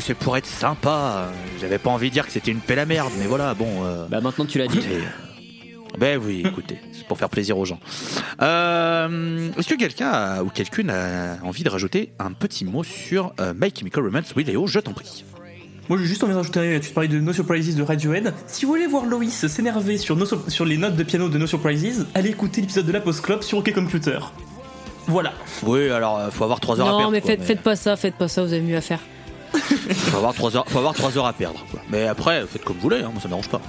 [0.02, 1.32] c'est pour être sympa.
[1.62, 3.68] J'avais pas envie de dire que c'était une pelle à merde, mais voilà, bon.
[3.86, 4.80] euh, Bah maintenant tu l'as dit.
[6.00, 7.80] Ben oui, écoutez, c'est pour faire plaisir aux gens.
[8.42, 13.34] Euh, Est-ce que quelqu'un a- ou quelqu'une a envie de rajouter un petit mot sur
[13.40, 15.24] euh, My Chemical Romance Oui, Léo, je t'en prie.
[15.90, 18.34] Moi, j'ai juste envie de rajouter, tu parlais de No Surprises de Radiohead.
[18.48, 21.38] Si vous voulez voir Loïs s'énerver sur, No Sur- sur les notes de piano de
[21.38, 24.20] No Surprises, allez écouter l'épisode de la Post Club sur OK Computer.
[25.08, 25.34] Voilà.
[25.64, 27.12] Oui, alors euh, faut avoir 3 heures à Non, perdre.
[27.12, 29.00] mais quoi, faites, faites pas ça, faites pas ça, vous avez mieux à faire.
[29.54, 31.60] Faut avoir 3 heures, faut avoir trois heures à perdre.
[31.70, 31.82] quoi.
[31.90, 33.60] Mais après, faites comme vous voulez, hein, moi ça m'arrange pas.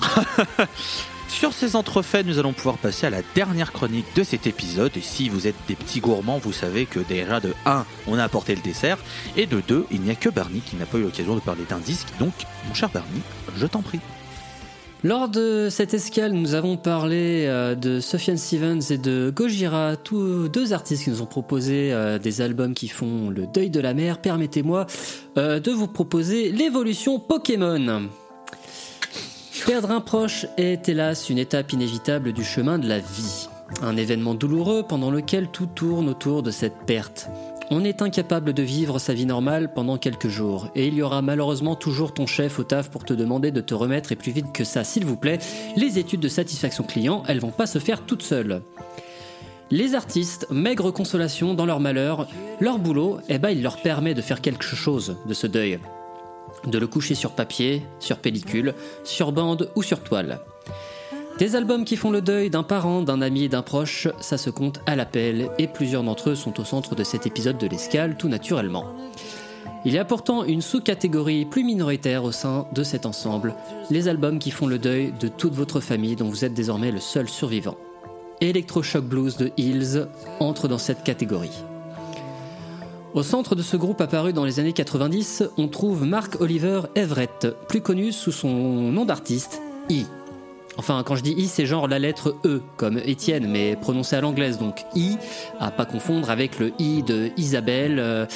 [1.36, 4.96] Sur ces entrefaits, nous allons pouvoir passer à la dernière chronique de cet épisode.
[4.96, 8.24] Et si vous êtes des petits gourmands, vous savez que déjà de 1, on a
[8.24, 8.96] apporté le dessert.
[9.36, 11.64] Et de 2, il n'y a que Barney qui n'a pas eu l'occasion de parler
[11.68, 12.08] d'un disque.
[12.18, 12.32] Donc,
[12.66, 13.20] mon cher Barney,
[13.54, 14.00] je t'en prie.
[15.04, 20.48] Lors de cette escale, nous avons parlé euh, de Sufjan Stevens et de Gojira, tous
[20.48, 23.92] deux artistes qui nous ont proposé euh, des albums qui font le deuil de la
[23.92, 24.22] mer.
[24.22, 24.86] Permettez-moi
[25.36, 28.08] euh, de vous proposer l'évolution Pokémon.
[29.64, 33.48] Perdre un proche est hélas une étape inévitable du chemin de la vie.
[33.82, 37.28] Un événement douloureux pendant lequel tout tourne autour de cette perte.
[37.70, 41.20] On est incapable de vivre sa vie normale pendant quelques jours, et il y aura
[41.20, 44.52] malheureusement toujours ton chef au taf pour te demander de te remettre et plus vite
[44.52, 45.38] que ça, s'il vous plaît.
[45.76, 48.62] Les études de satisfaction client, elles vont pas se faire toutes seules.
[49.72, 52.28] Les artistes, maigre consolation dans leur malheur,
[52.60, 55.80] leur boulot, eh ben, il leur permet de faire quelque chose de ce deuil.
[56.64, 60.40] De le coucher sur papier, sur pellicule, sur bande ou sur toile.
[61.38, 64.80] Des albums qui font le deuil d'un parent, d'un ami d'un proche, ça se compte
[64.86, 68.28] à l'appel, et plusieurs d'entre eux sont au centre de cet épisode de l'escale, tout
[68.28, 68.86] naturellement.
[69.84, 73.54] Il y a pourtant une sous-catégorie plus minoritaire au sein de cet ensemble,
[73.90, 77.00] les albums qui font le deuil de toute votre famille dont vous êtes désormais le
[77.00, 77.76] seul survivant.
[78.40, 80.08] Electroshock Blues de Hills
[80.40, 81.62] entre dans cette catégorie.
[83.16, 87.46] Au centre de ce groupe apparu dans les années 90, on trouve Mark Oliver Everett,
[87.66, 90.02] plus connu sous son nom d'artiste, E.
[90.76, 94.20] Enfin, quand je dis I, c'est genre la lettre E, comme Étienne, mais prononcé à
[94.20, 95.16] l'anglaise, donc I,
[95.58, 97.98] à pas confondre avec le I de Isabelle.
[98.00, 98.26] Euh,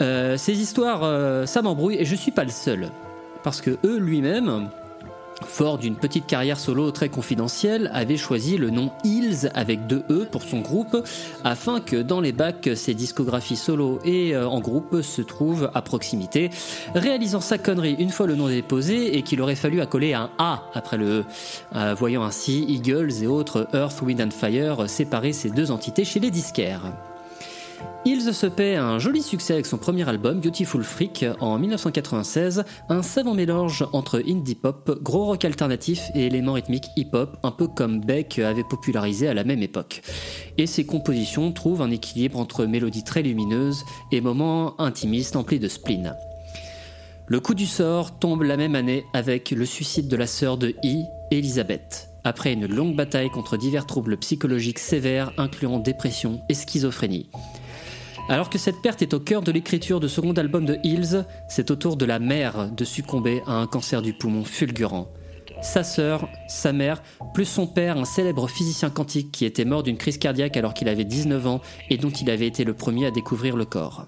[0.00, 2.90] euh, ces histoires, euh, ça m'embrouille, et je suis pas le seul.
[3.42, 4.70] Parce que eux, lui-même,
[5.46, 10.26] fort d'une petite carrière solo très confidentielle, avait choisi le nom Hills avec deux E
[10.30, 10.96] pour son groupe,
[11.44, 15.82] afin que dans les bacs, ses discographies solo et euh, en groupe se trouvent à
[15.82, 16.50] proximité,
[16.94, 20.64] réalisant sa connerie une fois le nom déposé et qu'il aurait fallu accoler un A
[20.74, 21.24] après le E,
[21.76, 26.20] euh, voyant ainsi Eagles et autres Earth, Wind and Fire séparer ces deux entités chez
[26.20, 26.82] les disquaires.
[28.06, 33.02] Hills se paie un joli succès avec son premier album Beautiful Freak en 1996, un
[33.02, 38.00] savant mélange entre indie pop, gros rock alternatif et éléments rythmiques hip-hop, un peu comme
[38.00, 40.02] Beck avait popularisé à la même époque.
[40.58, 45.68] Et ses compositions trouvent un équilibre entre mélodies très lumineuses et moments intimistes emplis de
[45.68, 46.14] spleen.
[47.26, 50.74] Le coup du sort tombe la même année avec le suicide de la sœur de
[50.84, 57.30] E, Elisabeth, après une longue bataille contre divers troubles psychologiques sévères incluant dépression et schizophrénie.
[58.28, 61.70] Alors que cette perte est au cœur de l'écriture du second album de Hills, c'est
[61.70, 65.08] au tour de la mère de succomber à un cancer du poumon fulgurant.
[65.60, 67.02] Sa sœur, sa mère,
[67.34, 70.88] plus son père, un célèbre physicien quantique qui était mort d'une crise cardiaque alors qu'il
[70.88, 71.60] avait 19 ans
[71.90, 74.06] et dont il avait été le premier à découvrir le corps.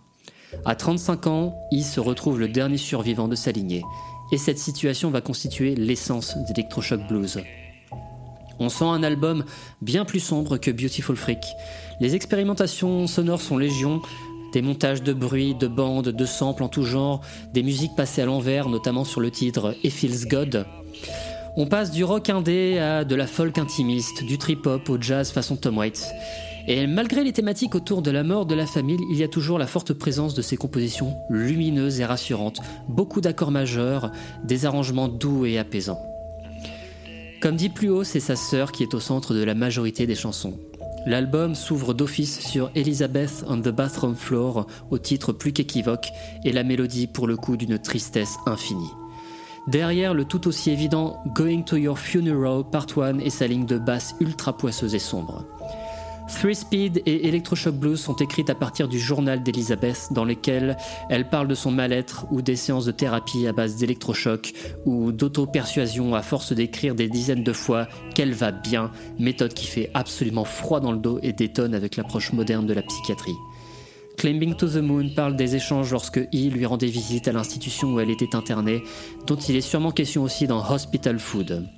[0.65, 3.83] À 35 ans, il se retrouve le dernier survivant de sa lignée.
[4.33, 7.43] Et cette situation va constituer l'essence d'Electroshock Blues.
[8.59, 9.45] On sent un album
[9.83, 11.45] bien plus sombre que Beautiful Freak.
[12.01, 14.01] Les expérimentations sonores sont légion,
[14.53, 17.21] des montages de bruit, de bandes, de samples en tout genre,
[17.53, 20.67] des musiques passées à l'envers, notamment sur le titre It Feels God.
[21.57, 25.57] On passe du rock indé à de la folk intimiste, du trip-hop au jazz façon
[25.57, 26.07] Tom Waits.
[26.69, 29.59] Et malgré les thématiques autour de la mort de la famille, il y a toujours
[29.59, 34.11] la forte présence de ces compositions lumineuses et rassurantes, beaucoup d'accords majeurs,
[34.45, 36.01] des arrangements doux et apaisants.
[37.41, 40.15] Comme dit plus haut, c'est sa sœur qui est au centre de la majorité des
[40.15, 40.59] chansons.
[41.07, 46.09] L'album s'ouvre d'office sur Elizabeth on the Bathroom Floor, au titre plus qu'équivoque,
[46.45, 48.91] et la mélodie pour le coup d'une tristesse infinie.
[49.69, 53.79] Derrière le tout aussi évident Going to Your Funeral Part 1 et sa ligne de
[53.79, 55.45] basse ultra poisseuse et sombre.
[56.29, 60.77] Three Speed et Electroshock Blues sont écrites à partir du journal d'Elizabeth dans lesquelles
[61.09, 64.53] elle parle de son mal-être ou des séances de thérapie à base d'électrochoc
[64.85, 69.91] ou d'auto-persuasion à force d'écrire des dizaines de fois qu'elle va bien, méthode qui fait
[69.95, 73.37] absolument froid dans le dos et détonne avec l'approche moderne de la psychiatrie.
[74.17, 78.01] Climbing to the Moon parle des échanges lorsque E lui rendait visite à l'institution où
[78.01, 78.83] elle était internée,
[79.27, 81.69] dont il est sûrement question aussi dans Hospital Food.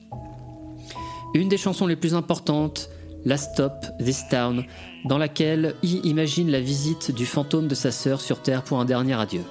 [1.34, 2.88] Une des chansons les plus importantes,
[3.25, 4.64] Last Stop, This Town,
[5.05, 8.85] dans laquelle E imagine la visite du fantôme de sa sœur sur Terre pour un
[8.85, 9.43] dernier adieu.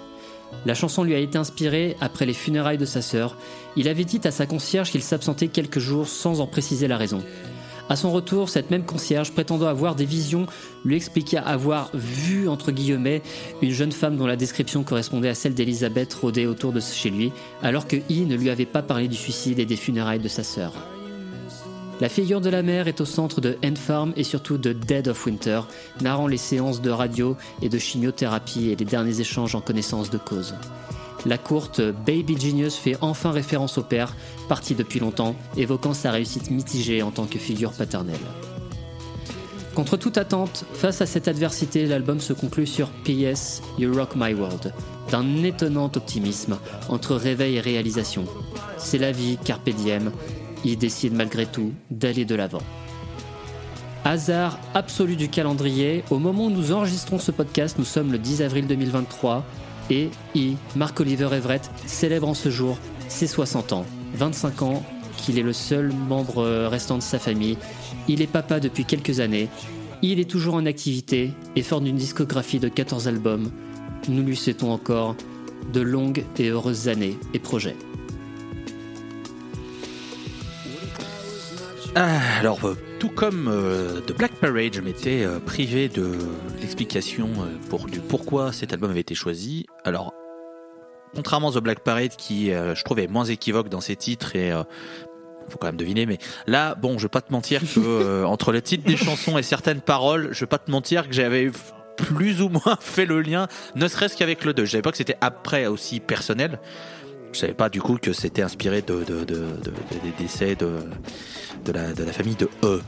[0.65, 3.35] La chanson lui a été inspirée après les funérailles de sa sœur.
[3.75, 7.21] Il avait dit à sa concierge qu'il s'absentait quelques jours sans en préciser la raison.
[7.89, 10.45] À son retour, cette même concierge, prétendant avoir des visions,
[10.83, 13.21] lui expliqua avoir vu, entre guillemets,
[13.61, 17.31] une jeune femme dont la description correspondait à celle d'Elisabeth rôder autour de chez lui,
[17.63, 20.43] alors que I ne lui avait pas parlé du suicide et des funérailles de sa
[20.43, 20.73] sœur.
[21.99, 25.07] La figure de la mère est au centre de End Farm et surtout de Dead
[25.07, 25.61] of Winter,
[25.99, 30.19] narrant les séances de radio et de chimiothérapie et les derniers échanges en connaissance de
[30.19, 30.53] cause.
[31.25, 34.15] La courte Baby Genius fait enfin référence au père,
[34.47, 38.15] parti depuis longtemps, évoquant sa réussite mitigée en tant que figure paternelle.
[39.73, 44.35] Contre toute attente, face à cette adversité, l'album se conclut sur PS You Rock My
[44.35, 44.71] World,
[45.09, 48.25] d'un étonnant optimisme entre réveil et réalisation.
[48.77, 50.11] C'est la vie, carpe diem,
[50.65, 52.61] il décide malgré tout d'aller de l'avant.
[54.05, 58.41] Hasard absolu du calendrier, au moment où nous enregistrons ce podcast, nous sommes le 10
[58.41, 59.43] avril 2023
[59.89, 62.77] et I, Marc-Oliver Everett, célèbre en ce jour
[63.09, 63.85] ses 60 ans,
[64.15, 64.83] 25 ans
[65.17, 67.57] qu'il est le seul membre restant de sa famille.
[68.07, 69.49] Il est papa depuis quelques années.
[70.01, 73.51] Il est toujours en activité et fort d'une discographie de 14 albums.
[74.07, 75.15] Nous lui souhaitons encore
[75.73, 77.75] de longues et heureuses années et projets.
[81.97, 86.11] Alors, euh, tout comme euh, The Black Parade, je m'étais euh, privé de
[86.59, 87.29] l'explication
[87.69, 89.65] pour, du pourquoi cet album avait été choisi.
[89.83, 90.13] Alors,
[91.15, 94.51] contrairement à The Black Parade, qui je trouve est moins équivoque dans ses titres et
[95.49, 98.61] faut quand même deviner, mais là, bon, je vais pas te mentir que entre le
[98.61, 101.49] titre des chansons et certaines paroles, je vais pas te mentir que j'avais
[101.97, 104.65] plus ou moins fait le lien, ne serait-ce qu'avec le 2.
[104.65, 106.59] Je savais pas que c'était après aussi personnel.
[107.33, 110.55] Je savais pas du coup que c'était inspiré de, de, de, de- de- des décès
[110.55, 112.81] de, la, de la famille de E.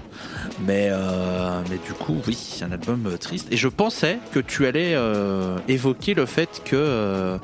[0.66, 3.48] Mais, euh, mais du coup, oui, c'est un album euh, triste.
[3.52, 7.38] Et je pensais que tu allais euh, évoquer le fait que, euh,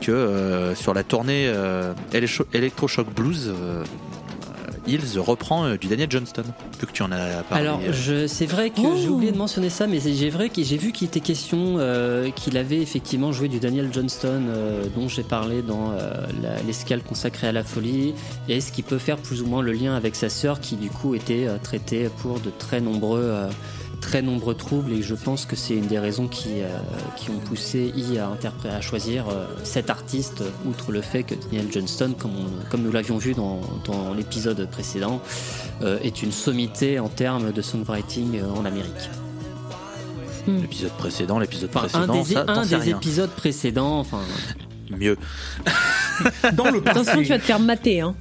[0.00, 1.52] que sur la tournée
[2.12, 3.52] Electro- Electroshock Blues,
[4.86, 6.44] Hills reprend euh, du Daniel Johnston,
[6.80, 7.66] vu que tu en as parlé.
[7.66, 7.92] Alors, euh.
[7.92, 8.96] je, c'est vrai que Oh.
[9.00, 12.30] j'ai oublié de mentionner ça, mais j'ai vrai que j'ai vu qu'il était question euh,
[12.30, 16.26] qu'il avait effectivement joué du Daniel Johnston, euh, dont j'ai parlé dans euh,
[16.66, 18.14] l'escale consacrée à la folie,
[18.48, 20.88] et ce qui peut faire plus ou moins le lien avec sa sœur, qui du
[20.90, 23.48] coup était euh, traitée pour de très nombreux, euh,
[24.06, 26.68] très nombreux troubles, et je pense que c'est une des raisons qui, euh,
[27.16, 32.14] qui ont poussé I à, choisir euh, cet artiste, outre le fait que Daniel Johnston,
[32.16, 35.20] comme, on- comme nous l'avions vu dans, dans l'épisode précédent,
[35.82, 39.10] euh, est une sommité en termes de songwriting en Amérique.
[40.46, 42.96] L'épisode précédent, l'épisode Enfin, un précédent, des, ça, un des rien.
[42.98, 44.20] épisodes précédents, enfin,
[44.96, 45.16] Mieux.
[46.52, 47.22] Dans le Attention, parking.
[47.24, 48.02] tu vas te faire mater.
[48.02, 48.14] Hein.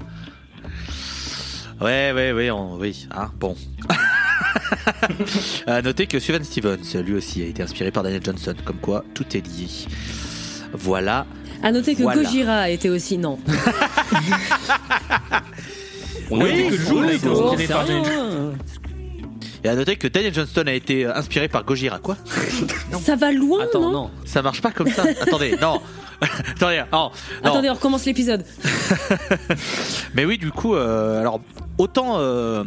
[1.80, 3.56] Ouais, ouais, ouais, on- oui, hein, bon.
[5.68, 9.04] à noter que Sufjan Stevens, lui aussi, a été inspiré par Daniel Johnson, comme quoi
[9.14, 9.68] tout est lié.
[10.74, 11.26] Voilà.
[11.64, 12.22] À noter que Voilà.
[12.24, 13.18] Gojira était aussi.
[13.18, 13.40] Non.
[16.32, 18.58] On a dit que Jules a été Oh, inspiré c'est par rien, Daniel.
[19.64, 22.18] Et à noter que Daniel Johnston a été euh, inspiré par Gojira, quoi
[23.04, 24.12] Ça va loin, Attends, non, non.
[24.26, 25.04] Ça marche pas comme ça.
[25.22, 25.82] Attendez, non.
[26.22, 27.12] Attendez, non,
[27.44, 27.52] non.
[27.52, 28.46] Attendez, on recommence l'épisode.
[30.14, 31.42] Mais oui, du coup, euh, alors
[31.78, 32.64] autant euh,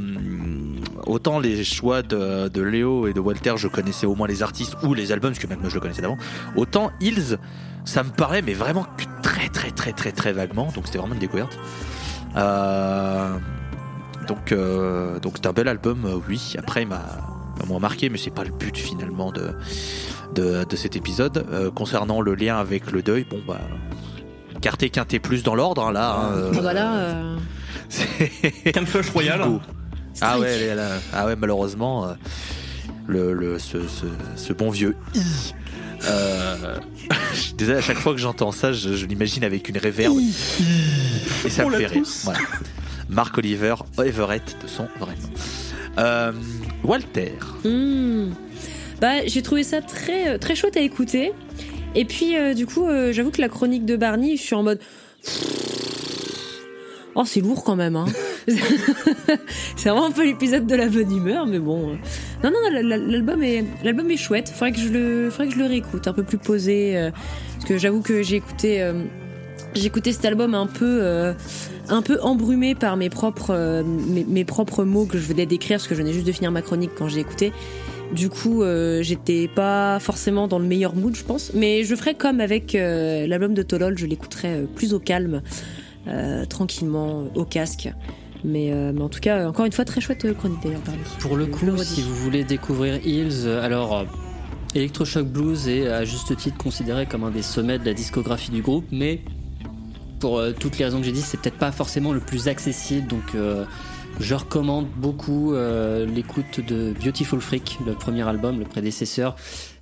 [1.07, 4.77] autant les choix de, de Léo et de Walter, je connaissais au moins les artistes
[4.83, 6.19] ou les albums, parce que même je le connaissais d'avant.
[6.57, 7.39] Autant Hills,
[7.85, 8.87] ça me paraît, mais vraiment
[9.23, 10.71] très très très très très vaguement.
[10.75, 11.59] Donc c'était vraiment une découverte.
[12.37, 13.37] Euh,
[14.27, 16.55] donc euh, donc c'est un bel album, euh, oui.
[16.59, 17.05] Après, il m'a
[17.67, 21.45] moins marqué, mais c'est pas le but finalement de cet épisode.
[21.75, 23.61] Concernant le lien avec le deuil, bon bah.
[24.61, 26.17] Quarté, quinté plus dans l'ordre, hein, là.
[26.77, 27.37] hein,
[28.87, 29.61] Flush Royal.
[30.21, 32.15] Ah ouais, elle ah ouais, malheureusement, euh,
[33.07, 34.07] le, le, ce, ce,
[34.37, 35.21] ce bon vieux I.
[36.05, 36.77] Euh,
[37.57, 40.19] désolé, à chaque fois que j'entends ça, je, je l'imagine avec une réverbe.
[41.45, 42.03] Et ça On me fait rire.
[42.25, 42.41] Voilà.
[43.09, 45.31] Marc Oliver Everett de son vrai nom.
[45.99, 46.33] Euh,
[46.85, 47.33] Walter.
[47.65, 48.31] hmm.
[49.01, 51.33] Bah, j'ai trouvé ça très, très chouette à écouter.
[51.95, 54.63] Et puis, euh, du coup, euh, j'avoue que la chronique de Barney, je suis en
[54.63, 54.81] mode.
[57.21, 58.05] Oh, c'est lourd quand même, hein.
[59.77, 61.89] c'est vraiment un peu l'épisode de la bonne humeur, mais bon.
[62.45, 64.49] Non, non, non, la- la- l'album est, chouette.
[64.51, 66.97] Faudrait que je le, faudrait que je le réécoute, un peu plus posé.
[66.97, 67.11] euh,
[67.55, 69.03] parce que j'avoue que j'ai écouté, euh,
[69.75, 71.33] cet album un peu, euh,
[72.23, 73.53] embrumé par mes propres,
[74.85, 77.09] mots que je venais d'écrire, parce que je venais juste de finir ma chronique quand
[77.09, 77.53] j'ai écouté.
[78.13, 78.63] Du coup,
[79.01, 81.51] j'étais pas forcément dans le meilleur mood, je pense.
[81.53, 85.43] Mais je ferais comme avec l'album de Tolol, je l'écouterais euh, plus au calme,
[86.09, 87.91] euh, tranquillement, au casque.
[88.45, 90.81] Mais, euh, mais en tout cas, encore une fois, très chouette euh, chronique d'ailleurs.
[91.19, 94.07] Pour le coup, si vous voulez découvrir Hills, alors
[94.75, 98.63] Electroshock Blues est à juste titre considéré comme un des sommets de la discographie du
[98.63, 99.23] groupe, mais
[100.21, 103.09] pour euh, toutes les raisons que j'ai dit, c'est peut-être pas forcément le plus accessible,
[103.09, 103.65] donc euh,
[104.21, 105.55] je recommande beaucoup
[106.13, 109.37] l'écoute de Beautiful Freak, le premier album, le prédécesseur,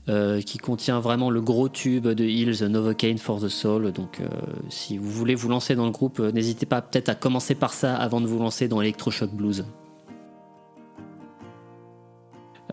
[0.08, 3.90] euh, qui contient vraiment le gros tube de Hills, Novocaine for the Soul.
[3.92, 4.28] Donc, euh,
[4.68, 7.72] si vous voulez vous lancer dans le groupe, euh, n'hésitez pas peut-être à commencer par
[7.72, 9.64] ça avant de vous lancer dans Electroshock Blues.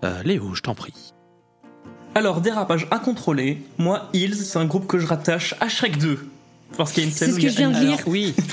[0.04, 1.14] Euh, Léo, je t'en prie.
[2.14, 3.64] Alors, dérapage incontrôlé.
[3.78, 6.20] Moi, Hills, c'est un groupe que je rattache à Shrek 2.
[6.78, 7.76] Parce qu'il y a une scène C'est ce que je viens de.
[7.78, 8.36] Alors, oui.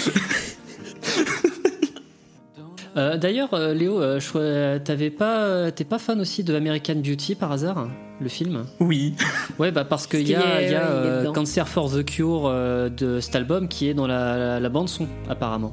[3.01, 7.51] Euh, D'ailleurs, euh, Léo, euh, t'avais pas, t'es pas fan aussi de American Beauty par
[7.53, 7.89] hasard,
[8.21, 8.65] le film?
[8.79, 9.15] Oui.
[9.59, 11.33] Ouais, bah parce qu'il y a, y a- euh.
[11.33, 14.89] Cancer for the Cure euh, de cet album qui est dans la, la- la bande
[14.89, 15.73] son apparemment.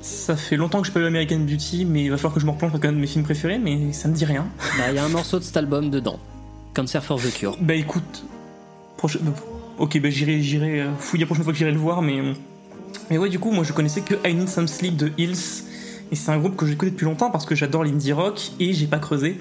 [0.00, 2.46] Ça fait longtemps que je pas vu American Beauty, mais il va falloir que je
[2.46, 4.46] me replonge dans un de mes films préférés, mais ça me dit rien.
[4.78, 6.18] Bah, il y a un morceau de cet album dedans,
[6.74, 7.56] Cancer for the Cure.
[7.60, 8.24] Bah écoute,
[8.98, 9.18] proche-
[9.78, 12.20] ok, bah j'irai, j'irai fouiller la prochaine fois que j'irai le voir, mais
[13.10, 15.64] mais ouais, du coup, moi je connaissais que I Need Some Sleep de Hills,
[16.10, 18.86] et c'est un groupe que j'écoute depuis longtemps parce que j'adore l'indie rock et j'ai
[18.86, 19.38] pas creusé.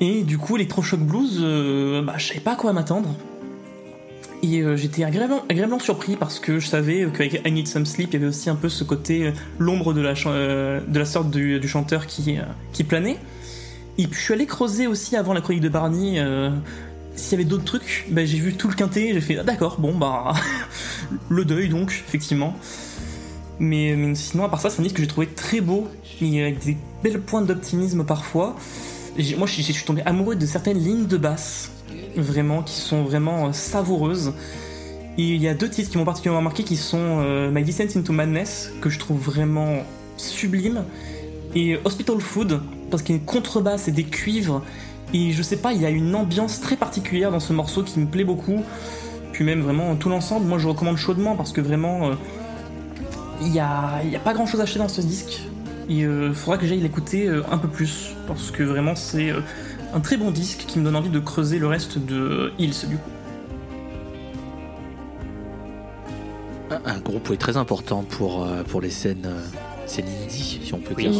[0.00, 3.14] Et du coup, Electroshock Blues, euh, bah je savais pas à quoi m'attendre.
[4.42, 8.14] Et euh, j'étais agréablement, surpris parce que je savais qu'avec I Need Some Sleep, il
[8.14, 12.38] y avait aussi un peu ce côté, euh, l'ombre de la, sorte du, chanteur qui,
[12.72, 13.18] qui planait.
[13.98, 16.22] Et puis je suis allé creuser aussi avant la chronique de Barney
[17.18, 18.06] s'il y avait d'autres trucs.
[18.10, 20.32] Bah, j'ai vu tout le quintet, j'ai fait ah, d'accord, bon bah
[21.28, 22.56] le deuil donc effectivement.
[23.60, 25.88] Mais, mais sinon à part ça, c'est un disque que j'ai trouvé très beau
[26.22, 28.56] avec des belles pointes d'optimisme parfois.
[29.36, 31.72] Moi je, suis- tombé amoureux de certaines lignes de basse,
[32.16, 34.32] vraiment qui sont vraiment euh, savoureuses.
[35.16, 38.12] Il y a deux titres qui m'ont particulièrement marqué qui sont euh, My Descent into
[38.12, 39.78] Madness que je trouve vraiment
[40.16, 40.84] sublime
[41.56, 42.60] et Hospital Food
[42.90, 44.62] parce qu'il y a une contrebasse et des cuivres
[45.14, 47.98] et je sais pas il y a une ambiance très particulière dans ce morceau qui
[47.98, 48.62] me plaît beaucoup.
[49.32, 52.14] Puis même vraiment tout l'ensemble moi je recommande chaudement parce que vraiment euh,
[53.40, 55.42] il y, a, y a pas grand chose à acheter dans ce disque.
[55.88, 59.40] Et il faudra que j'aille l'écouter euh, un peu plus parce que vraiment c'est euh,
[59.94, 62.96] un très bon disque qui me donne envie de creuser le reste de Hills du
[62.96, 63.10] coup.
[66.84, 69.40] Un, groupe oui, très important pour, euh, pour les scènes, euh,
[69.86, 71.12] scènes indie, si on peut dire.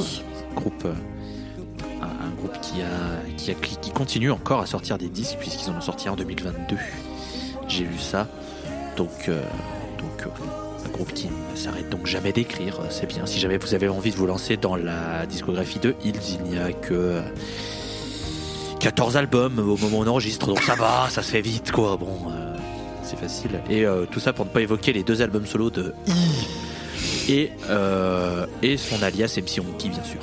[0.54, 0.92] Groupe, euh,
[2.38, 6.76] groupe qui, continue encore à sortir des disques puisqu'ils en ont sorti en 2022.
[7.68, 8.26] J'ai vu ça.
[8.96, 9.42] Donc, euh,
[10.20, 13.26] euh, un groupe qui ne s'arrête donc jamais d'écrire, euh, c'est bien.
[13.26, 16.58] Si jamais vous avez envie de vous lancer dans la discographie de Hills, il n'y
[16.58, 17.22] a que euh,
[18.80, 21.96] 14 albums au moment où on enregistre, donc ça va, ça se fait vite quoi.
[21.96, 22.56] Bon, euh,
[23.02, 23.60] c'est facile.
[23.68, 25.94] Et euh, tout ça pour ne pas évoquer les deux albums solo de
[27.28, 30.20] I et, euh, son alias MC Monkey, bien sûr.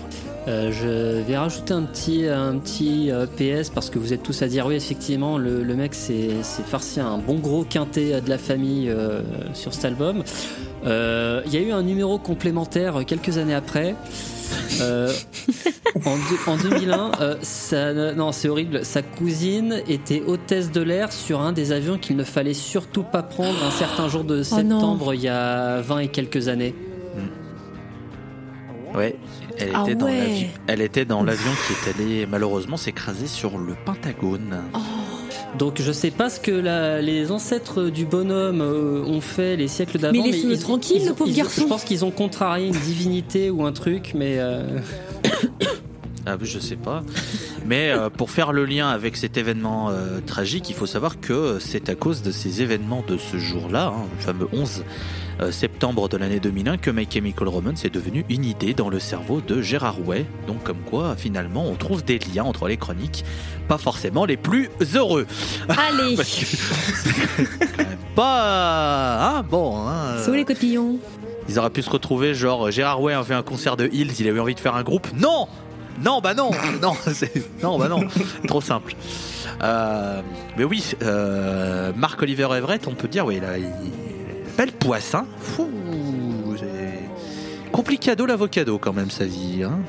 [0.47, 4.43] Euh, je vais rajouter un petit, un petit euh, PS parce que vous êtes tous
[4.43, 6.29] à dire oui effectivement le, le mec s'est
[6.67, 9.21] farci un bon gros quintet de la famille euh,
[9.55, 10.23] sur cet album.
[10.85, 13.95] Euh, Il y a eu un numéro complémentaire quelques années après.
[14.81, 15.11] Euh,
[16.05, 18.85] en, deux- en 2001, euh, sa- non c'est horrible.
[18.85, 23.23] Sa cousine était hôtesse de l'air sur un des avions qu'il ne fallait surtout pas
[23.23, 26.75] prendre un certain jour de Oh septembre il y a 20 et quelques années.
[28.93, 29.15] Ouais,
[29.57, 30.19] elle Ah était, dans ouais.
[30.19, 34.61] l'avion- elle était dans l'avion qui est allé malheureusement s'écraser sur le Pentagone.
[35.57, 39.67] Donc je sais pas ce que la- les ancêtres du bonhomme euh, ont fait les
[39.69, 40.13] siècles d'avant.
[40.21, 41.61] Mais laissez-le ils- tranquille, ils- le pauvre ils- garçon.
[41.61, 44.79] Je pense qu'ils ont contrarié une divinité ou un truc, mais euh,
[46.27, 47.03] Ah, je sais pas.
[47.65, 51.59] Mais euh, pour faire le lien avec cet événement euh, tragique, il faut savoir que
[51.59, 54.83] c'est à cause de ces événements de ce jour-là, hein, le fameux 11
[55.41, 58.99] euh, septembre de l'année 2001, que My Chemical Romance est devenu une idée dans le
[58.99, 60.25] cerveau de Gérard Way.
[60.47, 63.23] Donc comme quoi, finalement, on trouve des liens entre les chroniques,
[63.67, 65.27] pas forcément les plus heureux.
[65.69, 66.15] Allez,
[67.77, 69.37] quand même pas...
[69.37, 70.99] Hein, bon, hein, sous les cotillons?
[71.47, 74.27] ils auraient pu se retrouver, genre Gérard Way a fait un concert de Hills, il
[74.27, 75.07] a eu envie de faire un groupe.
[75.15, 75.47] Non
[76.03, 78.01] Non, bah non Non, c'est- non bah non
[78.47, 78.93] Trop simple.
[79.63, 80.21] Euh,
[80.57, 83.65] mais oui, euh, Marc-Oliver Everett, on peut dire, oui, là, il...
[84.57, 85.69] belle poisse, hein Fou,
[87.71, 89.79] Complicado l'avocado quand même sa vie, hein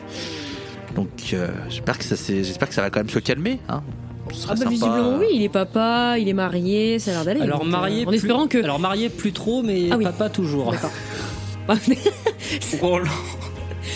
[0.97, 3.83] Donc euh, j'espère que ça s'est- j'espère que ça va quand même se calmer, hein
[4.29, 4.71] Ah bah sympa.
[4.71, 7.41] visiblement oui, il est papa, il est marié, ça a l'air d'aller.
[7.43, 8.59] alors donc, euh, marié, en plus, espérant que.
[8.63, 10.05] alors marié plus trop, mais Ah oui.
[10.05, 10.73] papa toujours.
[10.73, 10.91] D'accord.
[12.83, 13.09] Oh là.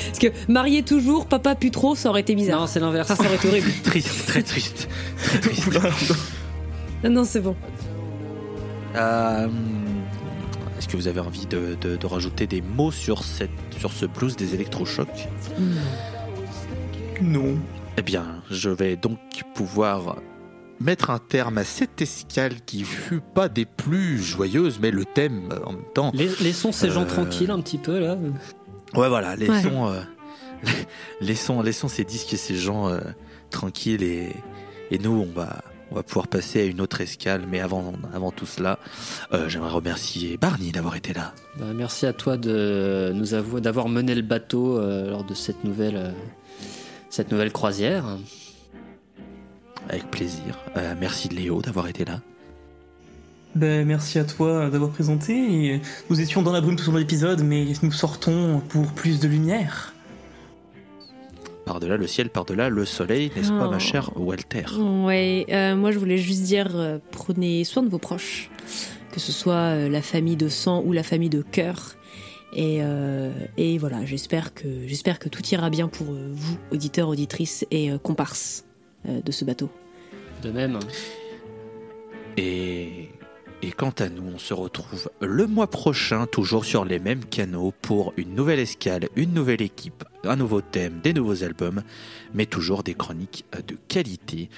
[0.06, 2.60] Parce que marié toujours, papa plus trop, ça aurait été bizarre.
[2.60, 3.10] Non, c'est l'inverse.
[3.10, 3.70] Enfin, ça aurait été horrible.
[3.84, 4.88] Triste, très triste.
[5.22, 5.66] Très triste.
[5.68, 5.80] Oula.
[7.04, 7.56] Non, non, c'est bon.
[8.96, 9.48] Euh,
[10.78, 14.06] Est-ce que vous avez envie de, de- de rajouter des mots sur, cette, sur ce
[14.06, 15.28] blues des électrochocs?
[17.22, 17.56] Non.
[17.96, 19.18] Eh bien, je vais donc
[19.54, 20.16] pouvoir
[20.80, 25.50] mettre un terme à cette escale qui fut pas des plus joyeuses, mais le thème
[25.66, 26.10] en même temps.
[26.14, 28.16] Laissons ces gens Euh, tranquilles un petit peu là.
[28.94, 29.96] Ouais, voilà, laissons, Ouais.
[30.66, 30.68] euh,
[31.20, 32.98] laissons, laissons ces disques et ces gens euh,
[33.50, 34.34] tranquilles et,
[34.90, 37.44] et nous, on va, on va pouvoir passer à une autre escale.
[37.48, 38.78] Mais avant, avant tout cela,
[39.32, 41.34] euh, j'aimerais remercier Barney d'avoir été là.
[41.58, 45.62] Bah, merci à toi de nous avouer d'avoir mené le bateau euh, lors de cette
[45.64, 46.10] nouvelle, euh,
[47.10, 48.04] cette nouvelle croisière.
[49.88, 50.58] Avec plaisir.
[50.76, 52.20] Euh, merci Léo d'avoir été là.
[53.54, 55.32] Ben, merci à toi d'avoir présenté.
[55.74, 58.86] Et nous étions dans la brume tout au long de l'épisode, mais nous sortons pour
[58.92, 59.92] plus de lumière.
[61.64, 63.70] Par-delà le ciel, par-delà le soleil, n'est-ce pas, Oh.
[63.70, 64.64] ma chère Walter?
[64.78, 68.50] Ouais, euh, moi je voulais juste dire euh, prenez soin de vos proches,
[69.12, 71.94] que ce soit euh, la famille de sang ou la famille de cœur.
[72.56, 77.08] Et, euh, et voilà, j'espère que j'espère que tout ira bien pour euh, vous, auditeurs,
[77.08, 78.64] auditrices et euh, comparses
[79.08, 79.70] euh, de ce bateau.
[80.42, 80.78] De même.
[82.36, 83.10] Et,
[83.62, 87.74] et quant à nous, on se retrouve le mois prochain, toujours sur les mêmes canaux,
[87.82, 91.82] pour une nouvelle escale, une nouvelle équipe, un nouveau thème, des nouveaux albums,
[92.32, 94.48] mais toujours des chroniques de qualité.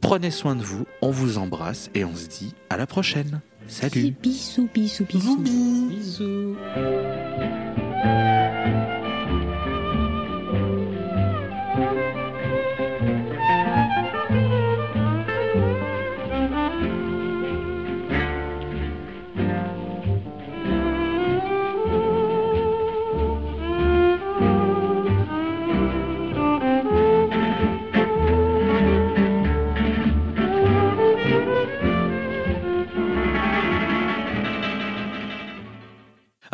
[0.00, 3.40] Prenez soin de vous, on vous embrasse et on se dit à la prochaine.
[3.68, 5.36] Salut Bisous, bisous, bisous.
[5.88, 6.56] Bisous.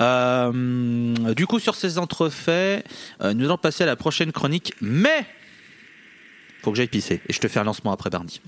[0.01, 2.84] Euh, du coup, sur ces entrefaits,
[3.22, 5.26] euh, nous allons passer à la prochaine chronique, mais
[6.62, 8.40] faut que j'aille pisser et je te fais un lancement après Barney.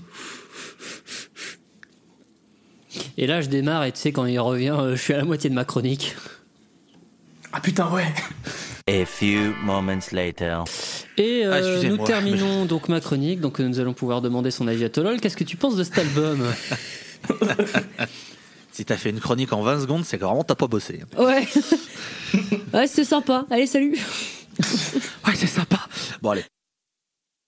[3.17, 5.25] Et là, je démarre et tu sais, quand il revient, euh, je suis à la
[5.25, 6.15] moitié de ma chronique.
[7.51, 8.05] Ah putain, ouais.
[8.87, 10.63] A few moments later.
[11.17, 13.39] Et euh, Ah, nous terminons donc ma chronique.
[13.41, 15.19] Donc nous allons pouvoir demander son avis à Tolol.
[15.19, 16.45] Qu'est-ce que tu penses de cet album?
[18.75, 21.01] Si t'as fait une chronique en 20 secondes, c'est que vraiment t'as pas bossé.
[21.17, 21.47] Ouais.
[22.73, 23.45] ouais, c'est sympa.
[23.49, 23.97] Allez, salut.
[25.25, 25.79] Ouais, c'est sympa.
[26.21, 26.43] Bon, allez.